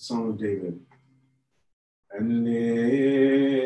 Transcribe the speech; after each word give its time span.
Song 0.00 0.30
of 0.30 0.38
David. 0.38 0.80
Alleluia. 2.18 3.60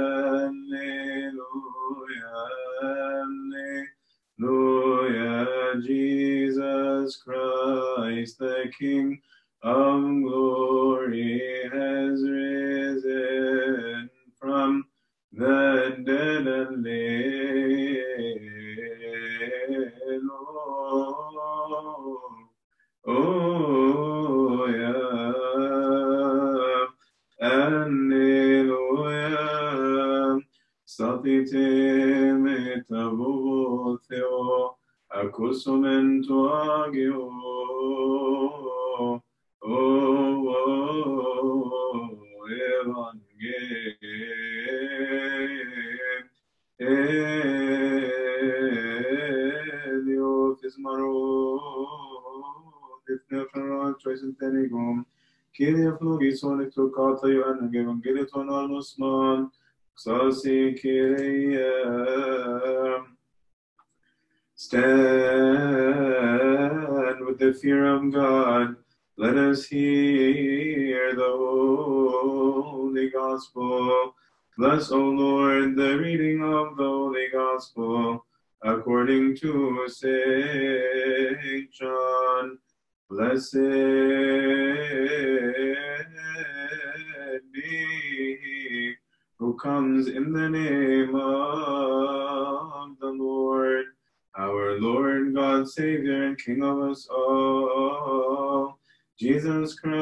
Alleluia, 0.00 1.36
Alleluia, 4.40 5.80
Jesus 5.82 7.16
Christ, 7.16 8.38
the 8.38 8.72
King 8.78 9.20
Statite 31.22 32.34
metavo 32.34 33.96
theo, 34.08 34.74
accusumento 35.08 36.52
agio. 36.52 37.30
O, 39.60 39.78
Evangelio 46.80 47.46
Tismaro, 50.60 51.12
Difnefera, 53.06 53.94
Tricentenigum, 54.02 55.06
Kyrie 55.52 55.96
Flogison, 55.98 56.62
Ectocata, 56.62 57.28
Ioanna, 57.28 57.70
Evangeliton 57.72 58.48
Almusman, 58.50 59.48
Xasi 59.48 59.61
Kyrie. 60.74 61.58
Stand 64.54 64.90
with 67.26 67.38
the 67.38 67.52
fear 67.60 67.94
of 67.94 68.12
God. 68.12 68.76
Let 69.16 69.36
us 69.36 69.66
hear 69.66 71.14
the 71.14 71.36
Holy 71.36 73.10
Gospel. 73.10 74.14
Bless, 74.56 74.90
O 74.90 74.98
Lord, 74.98 75.76
the 75.76 75.98
reading 75.98 76.42
of 76.42 76.76
the 76.76 76.84
Holy 76.84 77.28
Gospel 77.32 78.24
according 78.62 79.36
to 79.36 79.84
St. 79.88 81.70
John. 81.72 82.58
Blessed 83.10 83.54
be 87.52 88.96
comes 89.54 90.08
in 90.08 90.32
the 90.32 90.48
name 90.48 91.14
of 91.14 92.98
the 92.98 93.06
Lord, 93.06 93.86
our 94.38 94.80
Lord, 94.80 95.34
God, 95.34 95.68
Savior, 95.68 96.24
and 96.24 96.38
King 96.38 96.62
of 96.62 96.80
us 96.80 97.06
all, 97.08 98.78
Jesus 99.18 99.74
Christ, 99.74 99.96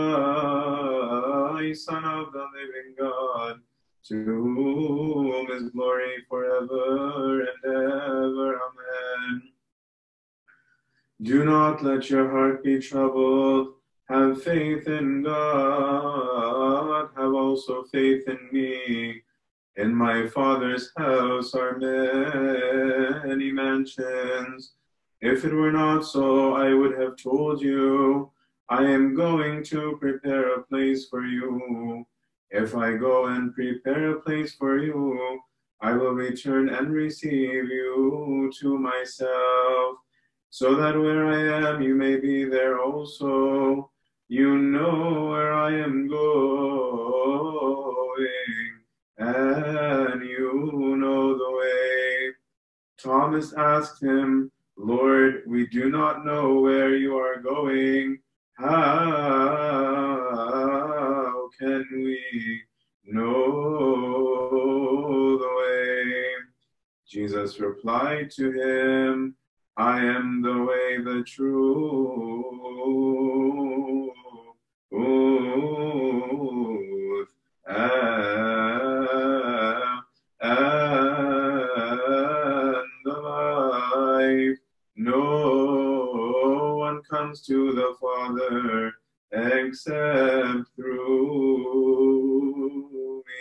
Son 1.87 2.05
of 2.05 2.33
the 2.33 2.47
living 2.55 2.95
God, 2.99 3.61
to 4.09 4.25
whom 4.25 5.51
is 5.51 5.71
glory 5.71 6.25
forever 6.29 7.41
and 7.41 7.65
ever. 7.65 8.61
Amen. 8.61 9.43
Do 11.23 11.45
not 11.45 11.83
let 11.83 12.09
your 12.09 12.31
heart 12.31 12.65
be 12.65 12.79
troubled. 12.79 13.75
Have 14.09 14.43
faith 14.43 14.89
in 14.89 15.23
God. 15.23 17.11
Have 17.17 17.35
also 17.35 17.85
faith 17.85 18.27
in 18.27 18.49
me. 18.51 19.23
In 19.81 19.95
my 19.95 20.27
Father's 20.27 20.93
house 20.99 21.55
are 21.55 21.79
many 21.79 23.51
mansions. 23.51 24.75
If 25.23 25.47
it 25.47 25.55
were 25.55 25.73
not 25.73 26.05
so, 26.05 26.53
I 26.53 26.75
would 26.75 26.99
have 27.01 27.17
told 27.17 27.63
you. 27.63 28.31
I 28.69 28.85
am 28.85 29.15
going 29.15 29.65
to 29.73 29.97
prepare 29.99 30.53
a 30.53 30.63
place 30.65 31.09
for 31.09 31.25
you. 31.25 32.05
If 32.51 32.77
I 32.77 32.97
go 32.97 33.27
and 33.27 33.55
prepare 33.55 34.11
a 34.11 34.21
place 34.21 34.55
for 34.55 34.77
you, 34.77 35.41
I 35.81 35.95
will 35.95 36.13
return 36.13 36.69
and 36.69 36.93
receive 36.93 37.65
you 37.79 38.53
to 38.61 38.79
myself, 38.79 39.97
so 40.51 40.75
that 40.75 40.95
where 40.95 41.27
I 41.27 41.71
am, 41.71 41.81
you 41.81 41.95
may 41.95 42.17
be 42.17 42.45
there 42.45 42.79
also. 42.79 43.91
You 44.29 44.59
know 44.59 45.29
where 45.31 45.55
I 45.55 45.73
am 45.73 46.07
going, 46.07 46.21
and 49.21 50.23
you 50.23 50.97
know 50.97 51.37
the 51.37 51.51
way. 51.59 52.33
Thomas 53.03 53.53
asked 53.53 54.03
him, 54.03 54.51
Lord, 54.77 55.43
we 55.47 55.67
do 55.67 55.91
not 55.91 56.25
know 56.25 56.61
where 56.61 56.95
you 56.97 57.19
are 57.19 57.41
going. 57.41 58.21
How 58.55 58.71
can 61.59 61.87
we 61.93 62.63
know 63.05 65.39
the 65.39 65.49
way? 65.59 66.35
Jesus 67.07 67.61
replied 67.61 68.31
to 68.33 68.51
him, 68.53 69.37
I 69.77 70.03
am 70.03 70.41
the 70.43 70.65
way, 70.65 70.99
the 71.03 71.23
truth, 71.25 72.01
and 77.67 78.21
and 80.43 80.55
the 83.05 83.13
life. 83.13 84.59
No 84.97 86.77
one 86.79 87.03
comes 87.31 87.43
to 87.43 87.73
the 87.73 87.95
Father 88.01 88.93
except 89.31 90.69
through 90.75 91.63
me. 93.25 93.33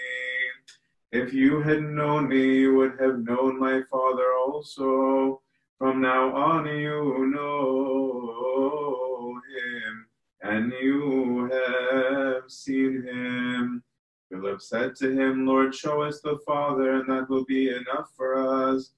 If 1.12 1.33
you 1.33 1.62
had 1.62 1.81
known 1.81 2.30
me, 2.30 2.59
you 2.59 2.75
would 2.75 3.00
have 3.00 3.18
known 3.18 3.59
my 3.59 3.81
Father 3.89 4.31
also. 4.45 5.41
From 5.80 6.01
now 6.01 6.36
on, 6.36 6.68
you 6.68 7.31
know 7.33 9.41
him, 9.57 10.06
and 10.44 10.71
you 10.80 11.50
have 11.51 12.44
seen 12.47 13.01
him. 13.01 13.81
Philip 14.30 14.62
said 14.62 14.95
to 14.97 15.09
him, 15.09 15.47
Lord, 15.47 15.74
show 15.74 16.03
us 16.03 16.21
the 16.21 16.38
Father, 16.45 16.94
and 16.94 17.09
that 17.09 17.27
will 17.27 17.45
be 17.45 17.69
enough 17.69 18.12
for 18.15 18.38
us. 18.38 18.91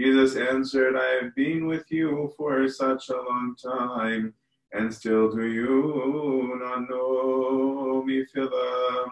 Jesus 0.00 0.34
answered, 0.34 0.96
I 0.96 1.22
have 1.22 1.34
been 1.34 1.66
with 1.66 1.84
you 1.90 2.32
for 2.34 2.66
such 2.70 3.10
a 3.10 3.20
long 3.20 3.54
time, 3.62 4.32
and 4.72 4.94
still 4.94 5.30
do 5.30 5.46
you 5.46 6.58
not 6.58 6.88
know 6.88 8.02
me, 8.06 8.24
Philip? 8.24 9.10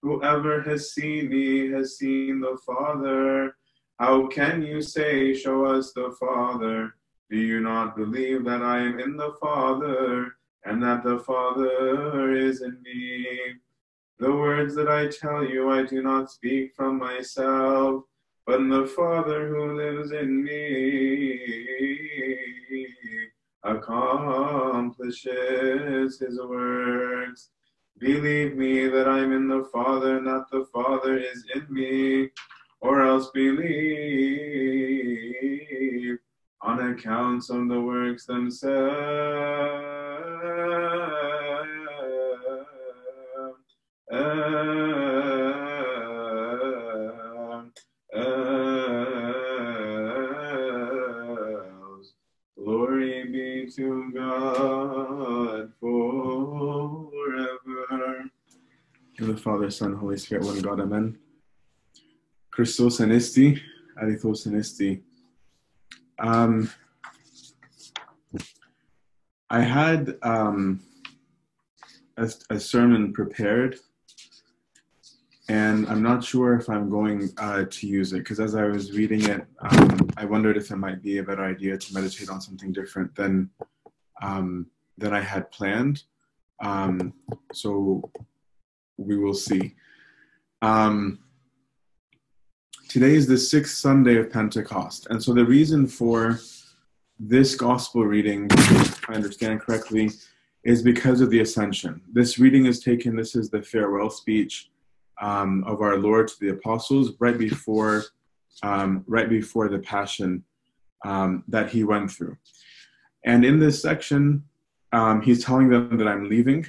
Whoever 0.00 0.62
has 0.62 0.94
seen 0.94 1.28
me 1.28 1.68
has 1.72 1.98
seen 1.98 2.40
the 2.40 2.56
Father. 2.64 3.54
How 3.98 4.28
can 4.28 4.62
you 4.62 4.80
say, 4.80 5.34
Show 5.34 5.66
us 5.66 5.92
the 5.92 6.16
Father? 6.18 6.94
Do 7.28 7.36
you 7.36 7.60
not 7.60 7.94
believe 7.94 8.42
that 8.46 8.62
I 8.62 8.78
am 8.78 8.98
in 8.98 9.18
the 9.18 9.34
Father, 9.42 10.36
and 10.64 10.82
that 10.82 11.04
the 11.04 11.18
Father 11.18 12.32
is 12.32 12.62
in 12.62 12.80
me? 12.80 13.36
The 14.18 14.32
words 14.32 14.74
that 14.76 14.88
I 14.88 15.08
tell 15.08 15.44
you, 15.44 15.70
I 15.70 15.82
do 15.82 16.00
not 16.00 16.30
speak 16.30 16.74
from 16.74 16.96
myself, 16.96 18.04
but 18.50 18.68
the 18.68 18.86
Father 18.96 19.46
who 19.46 19.76
lives 19.76 20.10
in 20.10 20.42
me 20.42 21.38
accomplishes 23.62 26.18
his 26.18 26.40
works. 26.42 27.50
Believe 27.98 28.56
me 28.56 28.88
that 28.88 29.06
I'm 29.06 29.32
in 29.32 29.46
the 29.46 29.68
Father, 29.72 30.20
not 30.20 30.50
the 30.50 30.66
Father 30.72 31.16
is 31.16 31.44
in 31.54 31.64
me, 31.72 32.30
or 32.80 33.02
else 33.02 33.30
believe 33.32 33.68
on 36.60 36.92
account 36.92 37.48
of 37.50 37.68
the 37.68 37.80
works 37.80 38.26
themselves. 38.26 39.86
Glory 52.56 53.24
be 53.24 53.70
to 53.74 54.12
God 54.14 55.72
forever. 55.80 57.10
In 58.20 58.30
the 59.26 59.36
Father, 59.36 59.70
Son, 59.70 59.94
Holy 59.94 60.16
Spirit, 60.16 60.44
one 60.44 60.60
God, 60.60 60.80
Amen. 60.80 61.18
Christos 62.50 63.00
Anisti, 63.00 63.60
Alithos 64.02 64.46
Anisti. 64.46 65.02
Um, 66.18 66.70
I 69.48 69.60
had 69.60 70.16
um, 70.22 70.80
a, 72.16 72.30
a 72.50 72.60
sermon 72.60 73.12
prepared 73.12 73.78
and 75.50 75.88
I'm 75.88 76.00
not 76.00 76.22
sure 76.22 76.54
if 76.54 76.68
I'm 76.70 76.88
going 76.88 77.30
uh, 77.36 77.64
to 77.68 77.86
use 77.86 78.12
it 78.12 78.20
because 78.20 78.38
as 78.38 78.54
I 78.54 78.66
was 78.66 78.92
reading 78.92 79.24
it, 79.24 79.44
um, 79.58 80.08
I 80.16 80.24
wondered 80.24 80.56
if 80.56 80.70
it 80.70 80.76
might 80.76 81.02
be 81.02 81.18
a 81.18 81.24
better 81.24 81.44
idea 81.44 81.76
to 81.76 81.94
meditate 81.94 82.30
on 82.30 82.40
something 82.40 82.72
different 82.72 83.16
than 83.16 83.50
um, 84.22 84.66
than 84.96 85.12
I 85.12 85.20
had 85.20 85.50
planned. 85.50 86.04
Um, 86.62 87.14
so 87.52 88.08
we 89.00 89.16
will 89.16 89.34
see. 89.34 89.74
Um, 90.62 91.20
today 92.88 93.14
is 93.14 93.26
the 93.26 93.38
sixth 93.38 93.76
Sunday 93.78 94.16
of 94.16 94.30
Pentecost, 94.30 95.06
and 95.10 95.22
so 95.22 95.32
the 95.32 95.44
reason 95.44 95.86
for 95.86 96.38
this 97.18 97.54
gospel 97.54 98.04
reading, 98.04 98.48
if 98.50 99.10
I 99.10 99.14
understand 99.14 99.60
correctly, 99.60 100.10
is 100.64 100.82
because 100.82 101.20
of 101.20 101.30
the 101.30 101.40
ascension. 101.40 102.00
This 102.12 102.38
reading 102.38 102.66
is 102.66 102.80
taken. 102.80 103.16
This 103.16 103.34
is 103.34 103.50
the 103.50 103.62
farewell 103.62 104.10
speech 104.10 104.70
um, 105.20 105.64
of 105.66 105.80
our 105.80 105.96
Lord 105.96 106.28
to 106.28 106.34
the 106.40 106.50
apostles 106.50 107.12
right 107.18 107.36
before 107.36 108.04
um, 108.62 109.04
right 109.06 109.28
before 109.28 109.68
the 109.68 109.78
passion 109.78 110.44
um, 111.04 111.44
that 111.48 111.70
he 111.70 111.84
went 111.84 112.10
through. 112.10 112.36
And 113.24 113.44
in 113.44 113.58
this 113.58 113.80
section, 113.80 114.44
um, 114.92 115.22
he's 115.22 115.44
telling 115.44 115.68
them 115.68 115.96
that 115.96 116.08
I'm 116.08 116.28
leaving, 116.28 116.66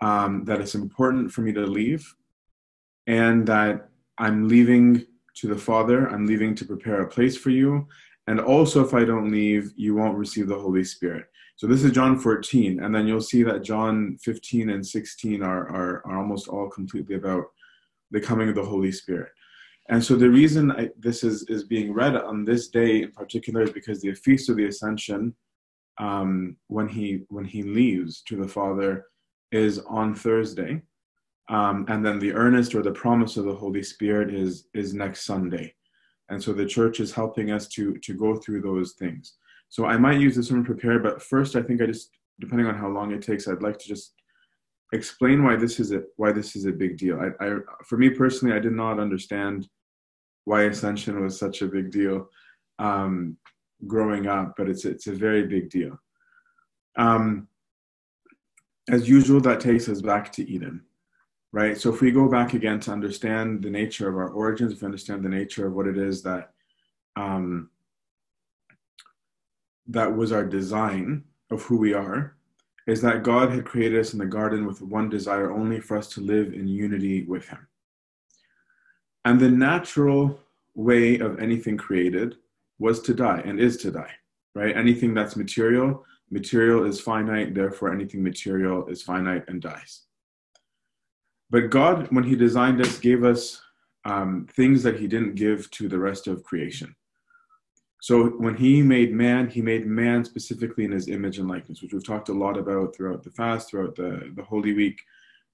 um, 0.00 0.44
that 0.44 0.60
it's 0.60 0.74
important 0.74 1.32
for 1.32 1.42
me 1.42 1.52
to 1.52 1.66
leave, 1.66 2.14
and 3.06 3.46
that 3.46 3.88
I'm 4.18 4.48
leaving 4.48 5.06
to 5.36 5.48
the 5.48 5.56
Father. 5.56 6.08
I'm 6.08 6.26
leaving 6.26 6.54
to 6.56 6.64
prepare 6.64 7.02
a 7.02 7.08
place 7.08 7.36
for 7.36 7.50
you. 7.50 7.86
And 8.26 8.38
also, 8.38 8.84
if 8.84 8.94
I 8.94 9.04
don't 9.04 9.30
leave, 9.30 9.72
you 9.76 9.94
won't 9.94 10.18
receive 10.18 10.46
the 10.46 10.58
Holy 10.58 10.84
Spirit. 10.84 11.26
So 11.56 11.66
this 11.66 11.82
is 11.84 11.92
John 11.92 12.18
14, 12.18 12.82
and 12.82 12.94
then 12.94 13.06
you'll 13.06 13.20
see 13.20 13.42
that 13.42 13.62
John 13.62 14.16
15 14.22 14.70
and 14.70 14.86
16 14.86 15.42
are, 15.42 15.68
are, 15.68 16.06
are 16.06 16.18
almost 16.18 16.48
all 16.48 16.70
completely 16.70 17.16
about 17.16 17.44
the 18.10 18.20
coming 18.20 18.48
of 18.48 18.54
the 18.54 18.64
Holy 18.64 18.92
Spirit. 18.92 19.30
And 19.90 20.02
so 20.02 20.16
the 20.16 20.30
reason 20.30 20.70
I, 20.72 20.90
this 20.98 21.24
is, 21.24 21.42
is 21.48 21.64
being 21.64 21.92
read 21.92 22.16
on 22.16 22.44
this 22.44 22.68
day 22.68 23.02
in 23.02 23.12
particular 23.12 23.62
is 23.62 23.72
because 23.72 24.00
the 24.00 24.14
feast 24.14 24.48
of 24.48 24.56
the 24.56 24.66
Ascension, 24.66 25.34
um, 25.98 26.56
when 26.68 26.88
he 26.88 27.24
when 27.28 27.44
he 27.44 27.62
leaves 27.62 28.22
to 28.22 28.36
the 28.36 28.48
Father, 28.48 29.06
is 29.52 29.78
on 29.80 30.14
Thursday, 30.14 30.82
um, 31.48 31.84
and 31.88 32.04
then 32.04 32.18
the 32.18 32.32
earnest 32.32 32.74
or 32.74 32.82
the 32.82 32.92
promise 32.92 33.36
of 33.36 33.44
the 33.44 33.54
Holy 33.54 33.82
Spirit 33.82 34.32
is 34.32 34.68
is 34.74 34.94
next 34.94 35.24
Sunday, 35.24 35.74
and 36.28 36.42
so 36.42 36.52
the 36.52 36.66
church 36.66 37.00
is 37.00 37.12
helping 37.12 37.50
us 37.50 37.68
to 37.68 37.98
to 37.98 38.14
go 38.14 38.36
through 38.36 38.62
those 38.62 38.92
things. 38.92 39.34
So 39.68 39.86
I 39.86 39.96
might 39.96 40.20
use 40.20 40.34
this 40.34 40.50
one 40.50 40.64
prepared, 40.64 41.02
but 41.02 41.22
first 41.22 41.54
I 41.54 41.62
think 41.62 41.80
I 41.80 41.86
just, 41.86 42.10
depending 42.40 42.66
on 42.66 42.74
how 42.74 42.88
long 42.88 43.12
it 43.12 43.22
takes, 43.22 43.46
I'd 43.46 43.62
like 43.62 43.78
to 43.78 43.88
just 43.88 44.14
explain 44.92 45.44
why 45.44 45.54
this 45.54 45.78
is 45.78 45.92
a 45.92 46.02
why 46.16 46.32
this 46.32 46.56
is 46.56 46.66
a 46.66 46.72
big 46.72 46.98
deal. 46.98 47.20
I, 47.20 47.44
I 47.44 47.56
for 47.86 47.96
me 47.96 48.10
personally, 48.10 48.54
I 48.54 48.58
did 48.58 48.72
not 48.72 48.98
understand 48.98 49.68
why 50.44 50.62
ascension 50.62 51.22
was 51.22 51.38
such 51.38 51.62
a 51.62 51.68
big 51.68 51.90
deal 51.90 52.28
um, 52.80 53.36
growing 53.86 54.26
up, 54.26 54.54
but 54.56 54.68
it's 54.68 54.84
it's 54.84 55.06
a 55.06 55.12
very 55.12 55.46
big 55.46 55.70
deal. 55.70 55.98
Um, 56.96 57.46
as 58.88 59.08
usual, 59.08 59.40
that 59.42 59.60
takes 59.60 59.88
us 59.88 60.00
back 60.00 60.32
to 60.32 60.48
Eden, 60.48 60.82
right? 61.52 61.78
So 61.78 61.92
if 61.92 62.00
we 62.00 62.10
go 62.10 62.28
back 62.28 62.54
again 62.54 62.80
to 62.80 62.92
understand 62.92 63.62
the 63.62 63.70
nature 63.70 64.08
of 64.08 64.16
our 64.16 64.30
origins, 64.30 64.72
if 64.72 64.82
we 64.82 64.86
understand 64.86 65.24
the 65.24 65.28
nature 65.28 65.66
of 65.66 65.74
what 65.74 65.86
it 65.86 65.98
is 65.98 66.22
that 66.22 66.52
um, 67.16 67.70
that 69.88 70.14
was 70.14 70.32
our 70.32 70.44
design 70.44 71.24
of 71.50 71.62
who 71.62 71.76
we 71.76 71.92
are 71.92 72.36
is 72.86 73.02
that 73.02 73.22
God 73.22 73.50
had 73.50 73.64
created 73.64 74.00
us 74.00 74.12
in 74.12 74.18
the 74.18 74.26
garden 74.26 74.66
with 74.66 74.80
one 74.82 75.08
desire 75.08 75.52
only 75.52 75.80
for 75.80 75.96
us 75.96 76.08
to 76.08 76.20
live 76.20 76.54
in 76.54 76.66
unity 76.66 77.24
with 77.24 77.46
Him. 77.46 77.66
And 79.24 79.38
the 79.38 79.50
natural 79.50 80.40
way 80.74 81.18
of 81.18 81.38
anything 81.40 81.76
created 81.76 82.36
was 82.78 83.00
to 83.02 83.14
die 83.14 83.42
and 83.44 83.60
is 83.60 83.76
to 83.78 83.90
die, 83.90 84.12
right? 84.54 84.76
Anything 84.76 85.12
that's 85.12 85.36
material, 85.36 86.04
material 86.30 86.84
is 86.84 87.00
finite, 87.00 87.54
therefore 87.54 87.92
anything 87.92 88.22
material 88.22 88.86
is 88.86 89.02
finite 89.02 89.44
and 89.48 89.60
dies. 89.60 90.02
But 91.50 91.70
God, 91.70 92.08
when 92.10 92.24
He 92.24 92.36
designed 92.36 92.80
us, 92.80 92.98
gave 92.98 93.24
us 93.24 93.60
um, 94.04 94.46
things 94.52 94.82
that 94.82 94.98
He 94.98 95.06
didn't 95.06 95.34
give 95.34 95.70
to 95.72 95.88
the 95.88 95.98
rest 95.98 96.26
of 96.26 96.44
creation. 96.44 96.94
So 98.00 98.28
when 98.30 98.56
he 98.56 98.82
made 98.82 99.12
man, 99.12 99.48
he 99.48 99.60
made 99.60 99.86
man 99.86 100.24
specifically 100.24 100.84
in 100.84 100.92
his 100.92 101.08
image 101.08 101.38
and 101.38 101.48
likeness, 101.48 101.82
which 101.82 101.92
we've 101.92 102.04
talked 102.04 102.30
a 102.30 102.34
lot 102.34 102.56
about 102.56 102.96
throughout 102.96 103.22
the 103.22 103.30
fast, 103.30 103.70
throughout 103.70 103.94
the, 103.94 104.32
the 104.34 104.42
Holy 104.42 104.72
Week, 104.72 104.98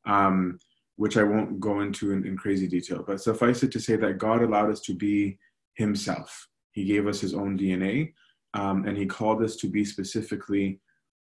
um, 0.07 0.61
which 0.95 1.17
I 1.17 1.25
won't 1.25 1.59
go 1.59 1.81
into 1.81 2.13
in, 2.13 2.25
in 2.25 2.37
crazy 2.37 2.69
detail. 2.69 3.05
But 3.05 3.21
suffice 3.21 3.65
it 3.65 3.73
to 3.73 3.81
say 3.81 3.97
that 3.97 4.19
God 4.19 4.43
allowed 4.43 4.71
us 4.71 4.81
to 4.83 4.95
be 4.95 5.39
himself. 5.75 6.49
He 6.71 6.85
gave 6.85 7.09
us 7.09 7.21
his 7.21 7.35
own 7.35 7.59
DNA, 7.59 8.13
um, 8.57 8.87
and 8.87 8.97
he 8.97 9.05
called 9.05 9.43
us 9.43 9.55
to 9.57 9.69
be 9.69 9.85
specifically 9.85 10.81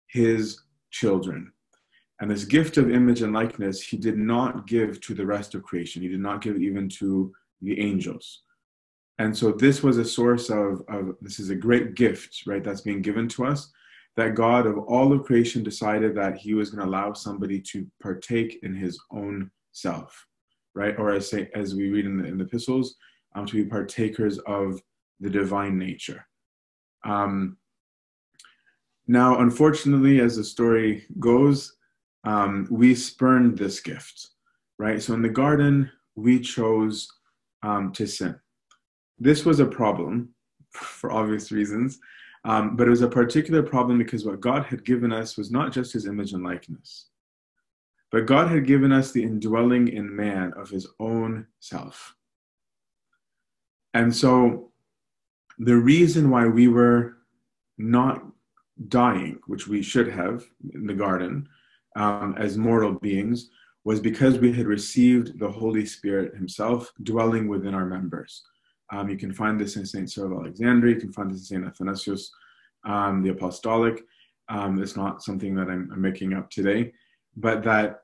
his 0.07 0.63
children. 0.91 1.53
And 2.21 2.31
this 2.31 2.45
gift 2.45 2.79
of 2.79 2.91
image 2.91 3.21
and 3.23 3.33
likeness, 3.33 3.83
he 3.83 3.97
did 3.97 4.17
not 4.17 4.67
give 4.67 5.01
to 5.03 5.15
the 5.15 5.27
rest 5.27 5.55
of 5.55 5.63
creation. 5.63 6.03
He 6.03 6.09
did 6.09 6.21
not 6.21 6.41
give 6.41 6.57
even 6.61 6.89
to 7.01 7.33
the 7.61 7.79
angels. 7.79 8.43
And 9.19 9.37
so 9.37 9.53
this 9.53 9.83
was 9.83 9.99
a 9.99 10.05
source 10.05 10.49
of, 10.49 10.83
of 10.89 11.17
this 11.21 11.39
is 11.39 11.51
a 11.51 11.55
great 11.55 11.95
gift, 11.95 12.45
right? 12.47 12.65
That's 12.65 12.81
being 12.81 13.03
given 13.03 13.29
to 13.31 13.45
us. 13.45 13.71
That 14.17 14.35
God 14.35 14.67
of 14.67 14.79
all 14.79 15.13
of 15.13 15.25
creation 15.25 15.63
decided 15.63 16.17
that 16.17 16.39
He 16.39 16.55
was 16.55 16.71
going 16.71 16.83
to 16.83 16.91
allow 16.91 17.13
somebody 17.13 17.61
to 17.73 17.87
partake 18.03 18.59
in 18.63 18.75
His 18.75 18.99
own 19.13 19.51
self, 19.73 20.27
right? 20.75 20.99
Or 20.99 21.13
as 21.13 21.29
say, 21.29 21.51
as 21.55 21.75
we 21.75 21.91
read 21.91 22.07
in 22.07 22.17
the, 22.17 22.25
in 22.25 22.39
the 22.39 22.45
epistles, 22.45 22.97
um, 23.35 23.47
to 23.47 23.55
be 23.55 23.65
partakers 23.65 24.39
of 24.39 24.81
the 25.21 25.31
divine 25.31 25.79
nature. 25.79 26.28
Um, 27.05 27.57
now, 29.07 29.41
unfortunately, 29.41 30.21
as 30.21 30.37
the 30.37 30.45
story 30.45 31.07
goes, 31.19 31.77
um, 32.25 32.67
we 32.71 32.95
spurned 32.95 33.57
this 33.57 33.81
gift, 33.81 34.29
right? 34.79 35.03
So 35.03 35.15
in 35.15 35.23
the 35.23 35.29
garden, 35.29 35.91
we 36.15 36.41
chose 36.41 37.09
um, 37.63 37.93
to 37.93 38.07
sin 38.07 38.39
this 39.19 39.45
was 39.45 39.61
a 39.61 39.67
problem 39.67 40.35
for 40.73 41.13
obvious 41.13 41.51
reasons, 41.51 41.99
um, 42.45 42.77
but 42.77 42.87
it 42.87 42.91
was 42.91 43.03
a 43.03 43.09
particular 43.09 43.63
problem 43.63 43.99
because 43.99 44.25
what 44.25 44.41
God 44.41 44.65
had 44.65 44.85
given 44.85 45.13
us 45.13 45.37
was 45.37 45.51
not 45.51 45.73
just 45.73 45.93
his 45.93 46.07
image 46.07 46.33
and 46.33 46.45
likeness, 46.45 47.07
but 48.11 48.27
God 48.27 48.49
had 48.49 48.67
given 48.67 48.93
us 48.93 49.13
the 49.13 49.23
indwelling 49.23 49.89
in 49.89 50.15
man 50.15 50.53
of 50.57 50.71
his 50.71 50.87
own 51.01 51.47
self. 51.61 52.15
And 53.95 54.15
so 54.15 54.71
the 55.59 55.77
reason 55.77 56.31
why 56.31 56.47
we 56.47 56.69
were 56.69 57.19
not 57.79 58.25
dying, 58.89 59.39
which 59.47 59.67
we 59.67 59.83
should 59.83 60.09
have 60.09 60.45
in 60.73 60.87
the 60.87 60.95
garden 60.95 61.49
um, 61.97 62.35
as 62.39 62.57
mortal 62.57 62.93
beings, 62.93 63.51
was 63.85 64.01
because 64.01 64.39
we 64.39 64.53
had 64.53 64.67
received 64.67 65.39
the 65.39 65.51
Holy 65.51 65.87
Spirit 65.87 66.35
Himself 66.37 66.93
dwelling 67.03 67.49
within 67.49 67.75
our 67.75 67.87
members. 67.87 68.43
Um, 68.93 69.09
you 69.09 69.17
can 69.17 69.33
find 69.33 69.61
this 69.61 69.77
in 69.77 69.85
St. 69.85 70.11
Cyril 70.11 70.33
of 70.33 70.45
Alexandria. 70.45 70.95
You 70.95 71.01
can 71.01 71.13
find 71.13 71.31
this 71.31 71.51
in 71.51 71.63
St. 71.63 71.67
Athanasius 71.67 72.31
um, 72.85 73.23
the 73.23 73.31
Apostolic. 73.31 74.05
Um, 74.49 74.83
it's 74.83 74.97
not 74.97 75.23
something 75.23 75.55
that 75.57 75.69
I'm, 75.69 75.91
I'm, 75.93 76.01
making 76.01 76.33
up 76.33 76.51
today, 76.51 76.93
but 77.37 77.63
that 77.65 78.01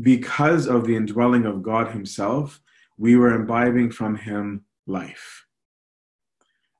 because 0.00 0.66
of 0.66 0.86
the 0.86 0.96
indwelling 0.96 1.44
of 1.44 1.62
God 1.62 1.88
Himself, 1.88 2.60
we 2.96 3.16
were 3.16 3.34
imbibing 3.34 3.90
from 3.90 4.16
Him 4.16 4.64
life. 4.86 5.44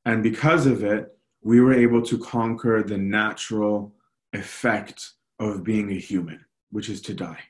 And 0.04 0.22
because 0.22 0.66
of 0.66 0.84
it, 0.84 1.16
we 1.42 1.60
were 1.60 1.74
able 1.74 2.02
to 2.02 2.18
conquer 2.18 2.82
the 2.82 2.98
natural 2.98 3.94
effect 4.32 5.12
of 5.38 5.64
being 5.64 5.90
a 5.90 5.98
human, 5.98 6.44
which 6.70 6.88
is 6.88 7.00
to 7.02 7.14
die. 7.14 7.40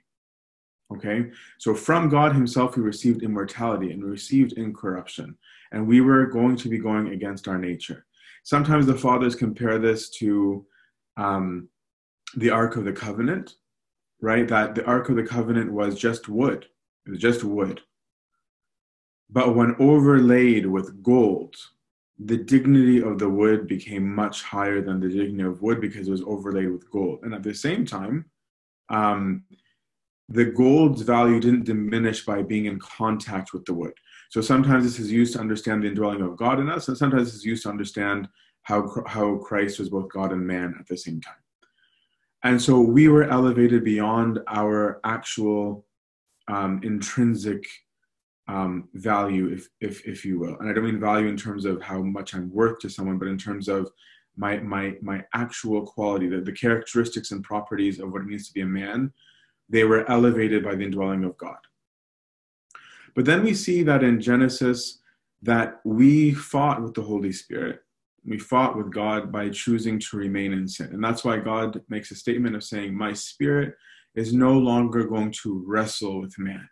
Okay? 0.93 1.31
So 1.59 1.75
from 1.75 2.09
God 2.09 2.35
Himself, 2.35 2.77
we 2.77 2.83
received 2.83 3.23
immortality 3.23 3.93
and 3.93 4.05
received 4.05 4.53
incorruption. 4.53 5.37
And 5.73 5.87
we 5.87 6.01
were 6.01 6.27
going 6.27 6.57
to 6.57 6.69
be 6.69 6.79
going 6.79 7.09
against 7.09 7.49
our 7.49 7.59
nature. 7.59 8.07
Sometimes 8.45 8.87
the 8.87 8.95
fathers 8.95 9.35
compare 9.35 9.79
this 9.79 10.11
to 10.11 10.67
um, 11.17 11.69
the 12.37 12.51
Ark 12.51 12.77
of 12.77 12.85
the 12.85 12.93
Covenant, 12.93 13.55
right? 14.21 14.47
That 14.47 14.75
the 14.75 14.85
Ark 14.85 15.09
of 15.09 15.17
the 15.17 15.23
Covenant 15.23 15.73
was 15.73 15.99
just 15.99 16.29
wood, 16.29 16.67
it 17.07 17.11
was 17.11 17.21
just 17.21 17.45
wood. 17.45 17.81
But 19.31 19.55
when 19.55 19.75
overlaid 19.79 20.67
with 20.67 21.03
gold, 21.03 21.57
the 22.19 22.37
dignity 22.37 23.03
of 23.03 23.19
the 23.19 23.29
wood 23.29 23.67
became 23.67 24.15
much 24.15 24.43
higher 24.43 24.81
than 24.81 25.01
the 25.01 25.09
dignity 25.09 25.43
of 25.43 25.63
wood 25.63 25.81
because 25.81 26.07
it 26.07 26.13
was 26.13 26.23
overlaid 26.23 26.71
with 26.71 26.91
gold. 26.91 27.21
And 27.23 27.35
at 27.35 27.43
the 27.43 27.55
same 27.55 27.85
time, 27.85 28.27
um, 28.89 29.45
the 30.29 30.45
gold's 30.45 31.03
value 31.03 31.41
didn't 31.41 31.65
diminish 31.65 32.25
by 32.25 32.43
being 32.43 32.67
in 32.67 32.79
contact 32.79 33.53
with 33.53 33.65
the 33.65 33.75
wood. 33.75 33.93
So 34.31 34.41
sometimes 34.41 34.85
this 34.85 34.99
is 34.99 35.13
used 35.13 35.35
to 35.35 35.41
understand 35.41 35.83
the 35.83 35.89
indwelling 35.89 36.23
of 36.23 36.37
God 36.37 36.61
in 36.61 36.71
us, 36.71 36.89
and 36.89 36.97
sometimes 36.97 37.25
this 37.25 37.35
is 37.35 37.45
used 37.45 37.65
to 37.65 37.69
understand 37.69 38.29
how, 38.63 38.91
how 39.07 39.37
Christ 39.37 39.79
was 39.79 39.91
both 39.91 40.11
God 40.11 40.33
and 40.33 40.47
man 40.47 40.75
at 40.79 40.87
the 40.87 40.97
same 40.97 41.21
time. 41.21 41.35
And 42.43 42.61
so 42.61 42.81
we 42.81 43.09
were 43.09 43.25
elevated 43.25 43.85
beyond 43.85 44.39
our 44.49 45.01
actual 45.05 45.87
um, 46.49 46.81
intrinsic 46.83 47.65
um, 48.47 48.89
value, 48.95 49.49
if, 49.49 49.69
if, 49.81 50.07
if 50.07 50.25
you 50.25 50.39
will. 50.39 50.59
And 50.59 50.69
I 50.69 50.73
don't 50.73 50.85
mean 50.85 51.01
value 51.01 51.29
in 51.29 51.37
terms 51.37 51.65
of 51.65 51.83
how 51.83 52.03
much 52.03 52.35
I'm 52.35 52.53
worth 52.53 52.79
to 52.81 52.89
someone, 52.89 53.19
but 53.19 53.29
in 53.29 53.39
terms 53.39 53.69
of 53.69 53.91
my, 54.37 54.59
my, 54.59 54.97
my 55.01 55.25
actual 55.35 55.83
quality, 55.83 56.29
the, 56.29 56.41
the 56.41 56.53
characteristics 56.53 57.31
and 57.31 57.43
properties 57.43 58.01
of 58.01 58.13
what 58.13 58.23
it 58.23 58.27
means 58.27 58.47
to 58.49 58.55
be 58.55 58.61
a 58.61 58.67
man, 58.67 59.13
they 59.69 59.85
were 59.85 60.09
elevated 60.11 60.63
by 60.63 60.75
the 60.75 60.85
indwelling 60.85 61.25
of 61.25 61.37
God. 61.39 61.57
But 63.15 63.25
then 63.25 63.45
we 63.45 63.55
see 63.55 63.83
that 63.85 64.03
in 64.03 64.21
Genesis 64.21 65.01
that 65.43 65.81
we 65.85 66.33
fought 66.33 66.83
with 66.83 66.95
the 66.95 67.03
Holy 67.03 67.33
Spirit. 67.33 67.81
We 68.27 68.39
fought 68.39 68.77
with 68.77 68.93
God 68.93 69.31
by 69.31 69.51
choosing 69.51 70.01
to 70.01 70.17
remain 70.17 70.53
in 70.53 70.67
sin. 70.67 70.89
And 70.93 71.05
that's 71.05 71.25
why 71.25 71.39
God 71.39 71.81
makes 71.89 72.11
a 72.11 72.17
statement 72.17 72.57
of 72.57 72.65
saying, 72.65 72.95
My 72.95 73.13
spirit 73.13 73.75
is 74.15 74.33
no 74.33 74.53
longer 74.55 75.05
going 75.05 75.33
to 75.43 75.63
wrestle 75.67 76.21
with 76.21 76.39
man. 76.39 76.69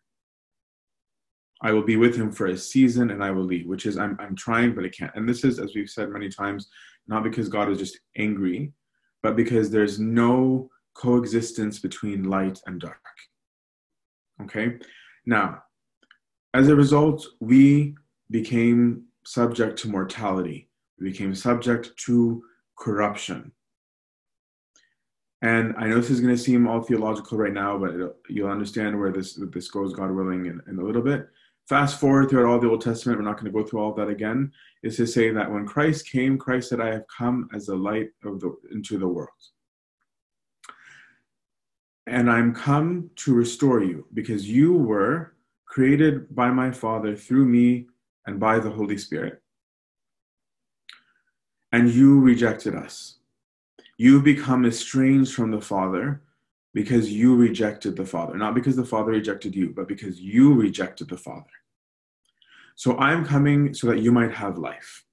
I 1.62 1.72
will 1.72 1.82
be 1.82 1.96
with 1.96 2.16
him 2.16 2.32
for 2.32 2.46
a 2.46 2.56
season 2.56 3.10
and 3.10 3.22
I 3.22 3.30
will 3.30 3.44
leave, 3.44 3.66
which 3.66 3.86
is 3.86 3.96
I'm, 3.96 4.16
I'm 4.20 4.34
trying, 4.34 4.74
but 4.74 4.84
I 4.84 4.88
can't. 4.88 5.12
And 5.14 5.28
this 5.28 5.44
is, 5.44 5.60
as 5.60 5.74
we've 5.74 5.88
said 5.88 6.10
many 6.10 6.28
times, 6.28 6.68
not 7.06 7.22
because 7.22 7.48
God 7.48 7.70
is 7.70 7.78
just 7.78 8.00
angry, 8.16 8.72
but 9.22 9.36
because 9.36 9.70
there's 9.70 10.00
no 10.00 10.68
coexistence 10.94 11.78
between 11.78 12.24
light 12.24 12.60
and 12.66 12.80
dark. 12.80 12.98
Okay? 14.42 14.78
Now, 15.24 15.62
as 16.52 16.68
a 16.68 16.76
result, 16.76 17.24
we 17.40 17.94
became 18.30 19.04
subject 19.24 19.78
to 19.78 19.88
mortality, 19.88 20.68
we 20.98 21.10
became 21.10 21.34
subject 21.34 21.96
to 22.06 22.42
corruption. 22.76 23.52
And 25.42 25.74
I 25.76 25.88
know 25.88 25.96
this 25.96 26.10
is 26.10 26.20
going 26.20 26.34
to 26.34 26.40
seem 26.40 26.68
all 26.68 26.82
theological 26.82 27.36
right 27.36 27.52
now, 27.52 27.76
but 27.76 28.16
you'll 28.28 28.50
understand 28.50 28.98
where 28.98 29.10
this 29.10 29.34
this 29.34 29.68
goes, 29.68 29.92
God 29.92 30.12
willing, 30.12 30.46
in, 30.46 30.60
in 30.68 30.78
a 30.78 30.84
little 30.84 31.02
bit. 31.02 31.28
Fast 31.68 32.00
forward 32.00 32.28
throughout 32.28 32.50
all 32.50 32.58
the 32.58 32.68
Old 32.68 32.82
Testament, 32.82 33.18
we're 33.18 33.24
not 33.24 33.36
going 33.36 33.46
to 33.46 33.58
go 33.58 33.64
through 33.64 33.80
all 33.80 33.94
that 33.94 34.08
again. 34.08 34.52
Is 34.82 34.96
to 34.96 35.06
say 35.06 35.30
that 35.30 35.50
when 35.50 35.66
Christ 35.66 36.08
came, 36.08 36.36
Christ 36.36 36.68
said, 36.68 36.80
"I 36.80 36.92
have 36.92 37.06
come 37.06 37.48
as 37.54 37.66
the 37.66 37.76
light 37.76 38.10
of 38.24 38.40
the 38.40 38.54
into 38.70 38.98
the 38.98 39.08
world." 39.08 39.30
and 42.06 42.30
I'm 42.30 42.54
come 42.54 43.10
to 43.16 43.34
restore 43.34 43.82
you 43.82 44.06
because 44.12 44.48
you 44.48 44.74
were 44.74 45.34
created 45.66 46.34
by 46.34 46.50
my 46.50 46.70
Father 46.70 47.16
through 47.16 47.46
me 47.46 47.86
and 48.26 48.38
by 48.38 48.58
the 48.58 48.70
Holy 48.70 48.98
Spirit. 48.98 49.40
And 51.72 51.90
you 51.90 52.20
rejected 52.20 52.74
us. 52.74 53.18
You've 53.96 54.24
become 54.24 54.66
estranged 54.66 55.34
from 55.34 55.50
the 55.50 55.60
Father 55.60 56.22
because 56.74 57.12
you 57.12 57.36
rejected 57.36 57.96
the 57.96 58.06
Father. 58.06 58.36
Not 58.36 58.54
because 58.54 58.76
the 58.76 58.84
Father 58.84 59.12
rejected 59.12 59.54
you, 59.54 59.70
but 59.70 59.88
because 59.88 60.20
you 60.20 60.54
rejected 60.54 61.08
the 61.08 61.16
Father. 61.16 61.44
So 62.76 62.96
I'm 62.98 63.24
coming 63.24 63.74
so 63.74 63.86
that 63.88 64.00
you 64.00 64.12
might 64.12 64.32
have 64.32 64.58
life. 64.58 65.04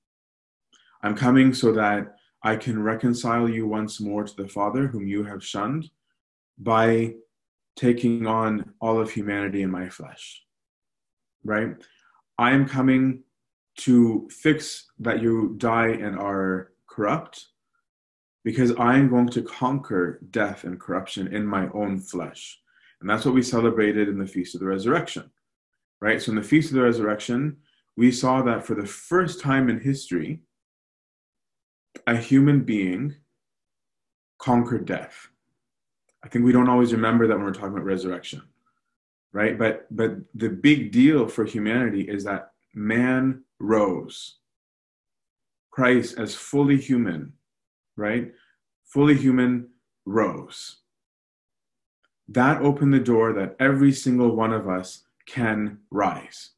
I'm 1.03 1.15
coming 1.15 1.53
so 1.53 1.71
that 1.73 2.15
I 2.41 2.55
can 2.55 2.81
reconcile 2.81 3.49
you 3.49 3.67
once 3.67 3.99
more 3.99 4.23
to 4.23 4.35
the 4.35 4.47
Father 4.47 4.87
whom 4.87 5.07
you 5.07 5.23
have 5.25 5.43
shunned 5.43 5.89
by 6.57 7.15
taking 7.75 8.25
on 8.25 8.73
all 8.79 8.99
of 8.99 9.11
humanity 9.11 9.61
in 9.61 9.71
my 9.71 9.89
flesh. 9.89 10.43
Right? 11.43 11.75
I 12.37 12.51
am 12.51 12.67
coming 12.67 13.23
to 13.77 14.27
fix 14.29 14.87
that 14.99 15.21
you 15.21 15.55
die 15.57 15.89
and 15.89 16.17
are 16.17 16.71
corrupt 16.87 17.48
because 18.49 18.71
I 18.79 18.97
am 18.97 19.09
going 19.09 19.29
to 19.29 19.43
conquer 19.43 20.21
death 20.31 20.63
and 20.63 20.79
corruption 20.79 21.27
in 21.27 21.45
my 21.45 21.69
own 21.71 21.99
flesh. 21.99 22.59
And 22.99 23.07
that's 23.07 23.23
what 23.23 23.35
we 23.35 23.43
celebrated 23.43 24.09
in 24.09 24.17
the 24.17 24.25
Feast 24.25 24.55
of 24.55 24.59
the 24.59 24.65
Resurrection. 24.65 25.29
Right? 26.01 26.19
So 26.19 26.31
in 26.31 26.35
the 26.35 26.41
Feast 26.41 26.71
of 26.71 26.75
the 26.75 26.81
Resurrection, 26.81 27.57
we 27.95 28.11
saw 28.11 28.41
that 28.41 28.65
for 28.65 28.73
the 28.73 28.87
first 28.87 29.39
time 29.39 29.69
in 29.69 29.79
history, 29.79 30.41
a 32.07 32.17
human 32.17 32.61
being 32.61 33.17
conquered 34.39 34.87
death. 34.87 35.27
I 36.23 36.27
think 36.27 36.43
we 36.43 36.51
don't 36.51 36.69
always 36.69 36.91
remember 36.91 37.27
that 37.27 37.35
when 37.35 37.45
we're 37.45 37.53
talking 37.53 37.73
about 37.73 37.83
resurrection, 37.83 38.41
right? 39.31 39.59
But 39.59 39.85
but 39.95 40.15
the 40.33 40.49
big 40.49 40.91
deal 40.91 41.27
for 41.27 41.45
humanity 41.45 42.01
is 42.01 42.23
that 42.23 42.53
man 42.73 43.43
rose. 43.59 44.37
Christ, 45.69 46.17
as 46.17 46.33
fully 46.33 46.77
human, 46.77 47.33
right? 47.99 48.31
Fully 48.85 49.15
human 49.15 49.69
rose. 50.05 50.77
That 52.27 52.61
opened 52.61 52.93
the 52.93 52.99
door 52.99 53.33
that 53.33 53.55
every 53.59 53.91
single 53.91 54.35
one 54.35 54.53
of 54.53 54.67
us 54.67 55.03
can 55.27 55.79
rise. 55.91 56.51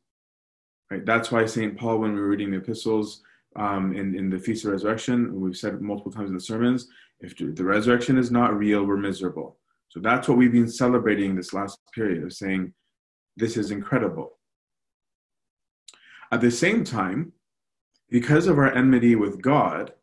Right? 0.89 1.05
That's 1.05 1.31
why 1.31 1.45
St. 1.45 1.77
Paul, 1.77 1.99
when 1.99 2.13
we 2.13 2.19
were 2.21 2.27
reading 2.27 2.51
the 2.51 2.57
epistles 2.57 3.21
um, 3.55 3.95
in, 3.95 4.15
in 4.15 4.29
the 4.29 4.39
Feast 4.39 4.65
of 4.65 4.71
Resurrection, 4.71 5.39
we've 5.39 5.57
said 5.57 5.81
multiple 5.81 6.11
times 6.11 6.29
in 6.29 6.35
the 6.35 6.41
sermons, 6.41 6.87
if 7.21 7.35
the 7.37 7.63
resurrection 7.63 8.17
is 8.17 8.31
not 8.31 8.57
real, 8.57 8.83
we're 8.83 8.97
miserable. 8.97 9.57
So 9.89 9.99
that's 9.99 10.27
what 10.27 10.37
we've 10.37 10.51
been 10.51 10.69
celebrating 10.69 11.35
this 11.35 11.53
last 11.53 11.79
period 11.93 12.23
of 12.23 12.33
saying, 12.33 12.73
this 13.37 13.57
is 13.57 13.71
incredible. 13.71 14.37
At 16.31 16.41
the 16.41 16.51
same 16.51 16.83
time, 16.83 17.33
because 18.09 18.47
of 18.47 18.57
our 18.57 18.73
enmity 18.73 19.15
with 19.15 19.41
God, 19.41 19.93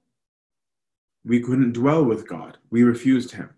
we 1.25 1.41
couldn't 1.41 1.73
dwell 1.73 2.05
with 2.05 2.29
God. 2.29 2.59
We 2.71 2.83
refused 2.83 3.33
Him. 3.33 3.51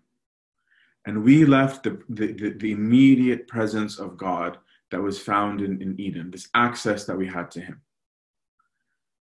And 1.05 1.23
we 1.23 1.45
left 1.45 1.83
the, 1.83 2.01
the, 2.09 2.33
the, 2.33 2.49
the 2.51 2.71
immediate 2.71 3.47
presence 3.47 3.97
of 3.97 4.17
God 4.17 4.57
that 4.91 5.01
was 5.01 5.19
found 5.19 5.61
in, 5.61 5.81
in 5.81 5.99
Eden, 5.99 6.29
this 6.29 6.49
access 6.53 7.05
that 7.05 7.17
we 7.17 7.27
had 7.27 7.49
to 7.51 7.61
Him. 7.61 7.81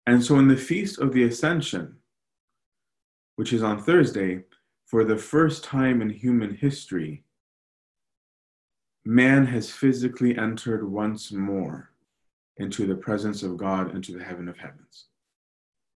And 0.05 0.23
so, 0.23 0.37
in 0.37 0.47
the 0.47 0.57
Feast 0.57 0.99
of 0.99 1.13
the 1.13 1.23
Ascension, 1.23 1.95
which 3.37 3.53
is 3.53 3.63
on 3.63 3.81
Thursday, 3.81 4.43
for 4.85 5.03
the 5.03 5.17
first 5.17 5.63
time 5.63 6.01
in 6.01 6.09
human 6.09 6.53
history, 6.53 7.23
man 9.05 9.45
has 9.45 9.71
physically 9.71 10.37
entered 10.37 10.87
once 10.87 11.31
more 11.31 11.89
into 12.57 12.85
the 12.85 12.95
presence 12.95 13.41
of 13.43 13.57
God, 13.57 13.95
into 13.95 14.15
the 14.15 14.23
heaven 14.23 14.47
of 14.47 14.57
heavens. 14.57 15.05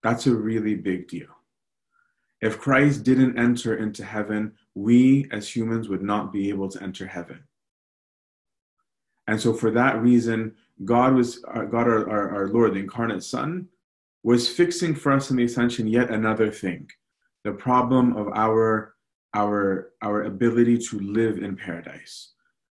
That's 0.03 0.27
a 0.27 0.35
really 0.35 0.75
big 0.75 1.09
deal. 1.09 1.36
If 2.41 2.59
Christ 2.59 3.03
didn't 3.03 3.39
enter 3.39 3.77
into 3.77 4.05
heaven, 4.05 4.53
we 4.75 5.27
as 5.33 5.49
humans 5.49 5.89
would 5.89 6.03
not 6.03 6.33
be 6.33 6.49
able 6.51 6.69
to 6.69 6.83
enter 6.83 7.07
heaven. 7.07 7.45
And 9.27 9.41
so, 9.41 9.53
for 9.53 9.71
that 9.73 10.01
reason, 10.01 10.55
God 10.85 11.15
was 11.15 11.43
uh, 11.53 11.63
God, 11.63 11.89
our, 11.89 12.09
our, 12.09 12.31
our 12.37 12.49
Lord, 12.49 12.75
the 12.75 12.81
incarnate 12.81 13.25
Son, 13.25 13.69
was 14.27 14.49
fixing 14.49 14.93
for 14.93 15.13
us 15.13 15.31
in 15.31 15.37
the 15.37 15.45
ascension 15.45 15.87
yet 15.87 16.11
another 16.11 16.51
thing 16.51 16.91
the 17.45 17.53
problem 17.53 18.17
of 18.17 18.27
our 18.35 18.97
our 19.35 19.93
our 20.03 20.25
ability 20.25 20.77
to 20.77 20.99
live 20.99 21.39
in 21.39 21.55
paradise 21.55 22.33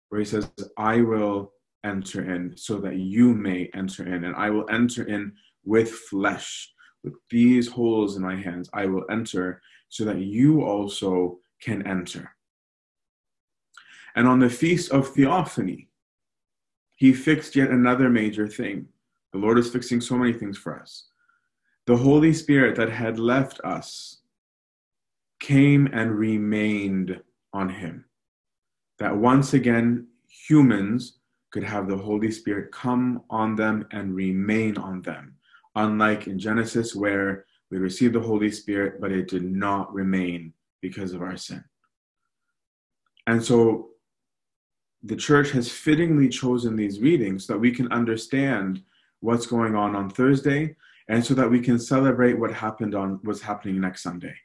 where 0.09 0.17
he 0.17 0.25
says 0.25 0.49
i 0.77 0.99
will 0.99 1.53
enter 1.83 2.33
in 2.33 2.57
so 2.57 2.79
that 2.79 2.95
you 2.95 3.35
may 3.35 3.69
enter 3.75 4.03
in 4.11 4.23
and 4.23 4.35
i 4.35 4.49
will 4.49 4.67
enter 4.71 5.03
in 5.03 5.31
with 5.63 5.91
flesh 5.91 6.73
with 7.03 7.13
these 7.29 7.67
holes 7.67 8.15
in 8.15 8.21
my 8.21 8.35
hands 8.35 8.69
i 8.73 8.85
will 8.85 9.05
enter 9.09 9.61
so 9.89 10.05
that 10.05 10.19
you 10.19 10.63
also 10.63 11.39
can 11.61 11.85
enter 11.87 12.33
And 14.15 14.27
on 14.27 14.39
the 14.39 14.49
Feast 14.49 14.91
of 14.91 15.09
Theophany, 15.09 15.89
he 16.95 17.13
fixed 17.13 17.55
yet 17.55 17.69
another 17.69 18.09
major 18.09 18.47
thing. 18.47 18.87
The 19.31 19.39
Lord 19.39 19.57
is 19.57 19.71
fixing 19.71 20.01
so 20.01 20.15
many 20.17 20.33
things 20.33 20.57
for 20.57 20.79
us. 20.79 21.07
The 21.85 21.97
Holy 21.97 22.33
Spirit 22.33 22.75
that 22.75 22.89
had 22.89 23.19
left 23.19 23.59
us 23.63 24.19
came 25.39 25.87
and 25.91 26.17
remained 26.17 27.19
on 27.51 27.69
him. 27.69 28.05
That 28.99 29.17
once 29.17 29.53
again, 29.53 30.07
humans 30.27 31.19
could 31.51 31.63
have 31.63 31.87
the 31.87 31.97
Holy 31.97 32.31
Spirit 32.31 32.71
come 32.71 33.23
on 33.29 33.55
them 33.55 33.85
and 33.91 34.15
remain 34.15 34.77
on 34.77 35.01
them. 35.01 35.35
Unlike 35.75 36.27
in 36.27 36.37
Genesis, 36.37 36.95
where 36.95 37.45
we 37.71 37.77
received 37.77 38.13
the 38.13 38.19
Holy 38.19 38.51
Spirit, 38.51 39.01
but 39.01 39.11
it 39.11 39.27
did 39.27 39.43
not 39.43 39.93
remain 39.93 40.53
because 40.81 41.13
of 41.13 41.21
our 41.21 41.37
sin. 41.37 41.63
And 43.25 43.43
so 43.43 43.89
the 45.01 45.15
church 45.15 45.51
has 45.51 45.71
fittingly 45.71 46.29
chosen 46.29 46.75
these 46.75 46.99
readings 46.99 47.45
so 47.45 47.53
that 47.53 47.59
we 47.59 47.71
can 47.71 47.91
understand 47.91 48.81
what's 49.19 49.45
going 49.45 49.75
on 49.75 49.95
on 49.95 50.09
Thursday 50.09 50.75
and 51.09 51.25
so 51.25 51.33
that 51.33 51.49
we 51.49 51.59
can 51.59 51.79
celebrate 51.79 52.39
what 52.39 52.53
happened 52.53 52.95
on 52.95 53.19
what's 53.23 53.41
happening 53.41 53.81
next 53.81 54.03
Sunday. 54.03 54.35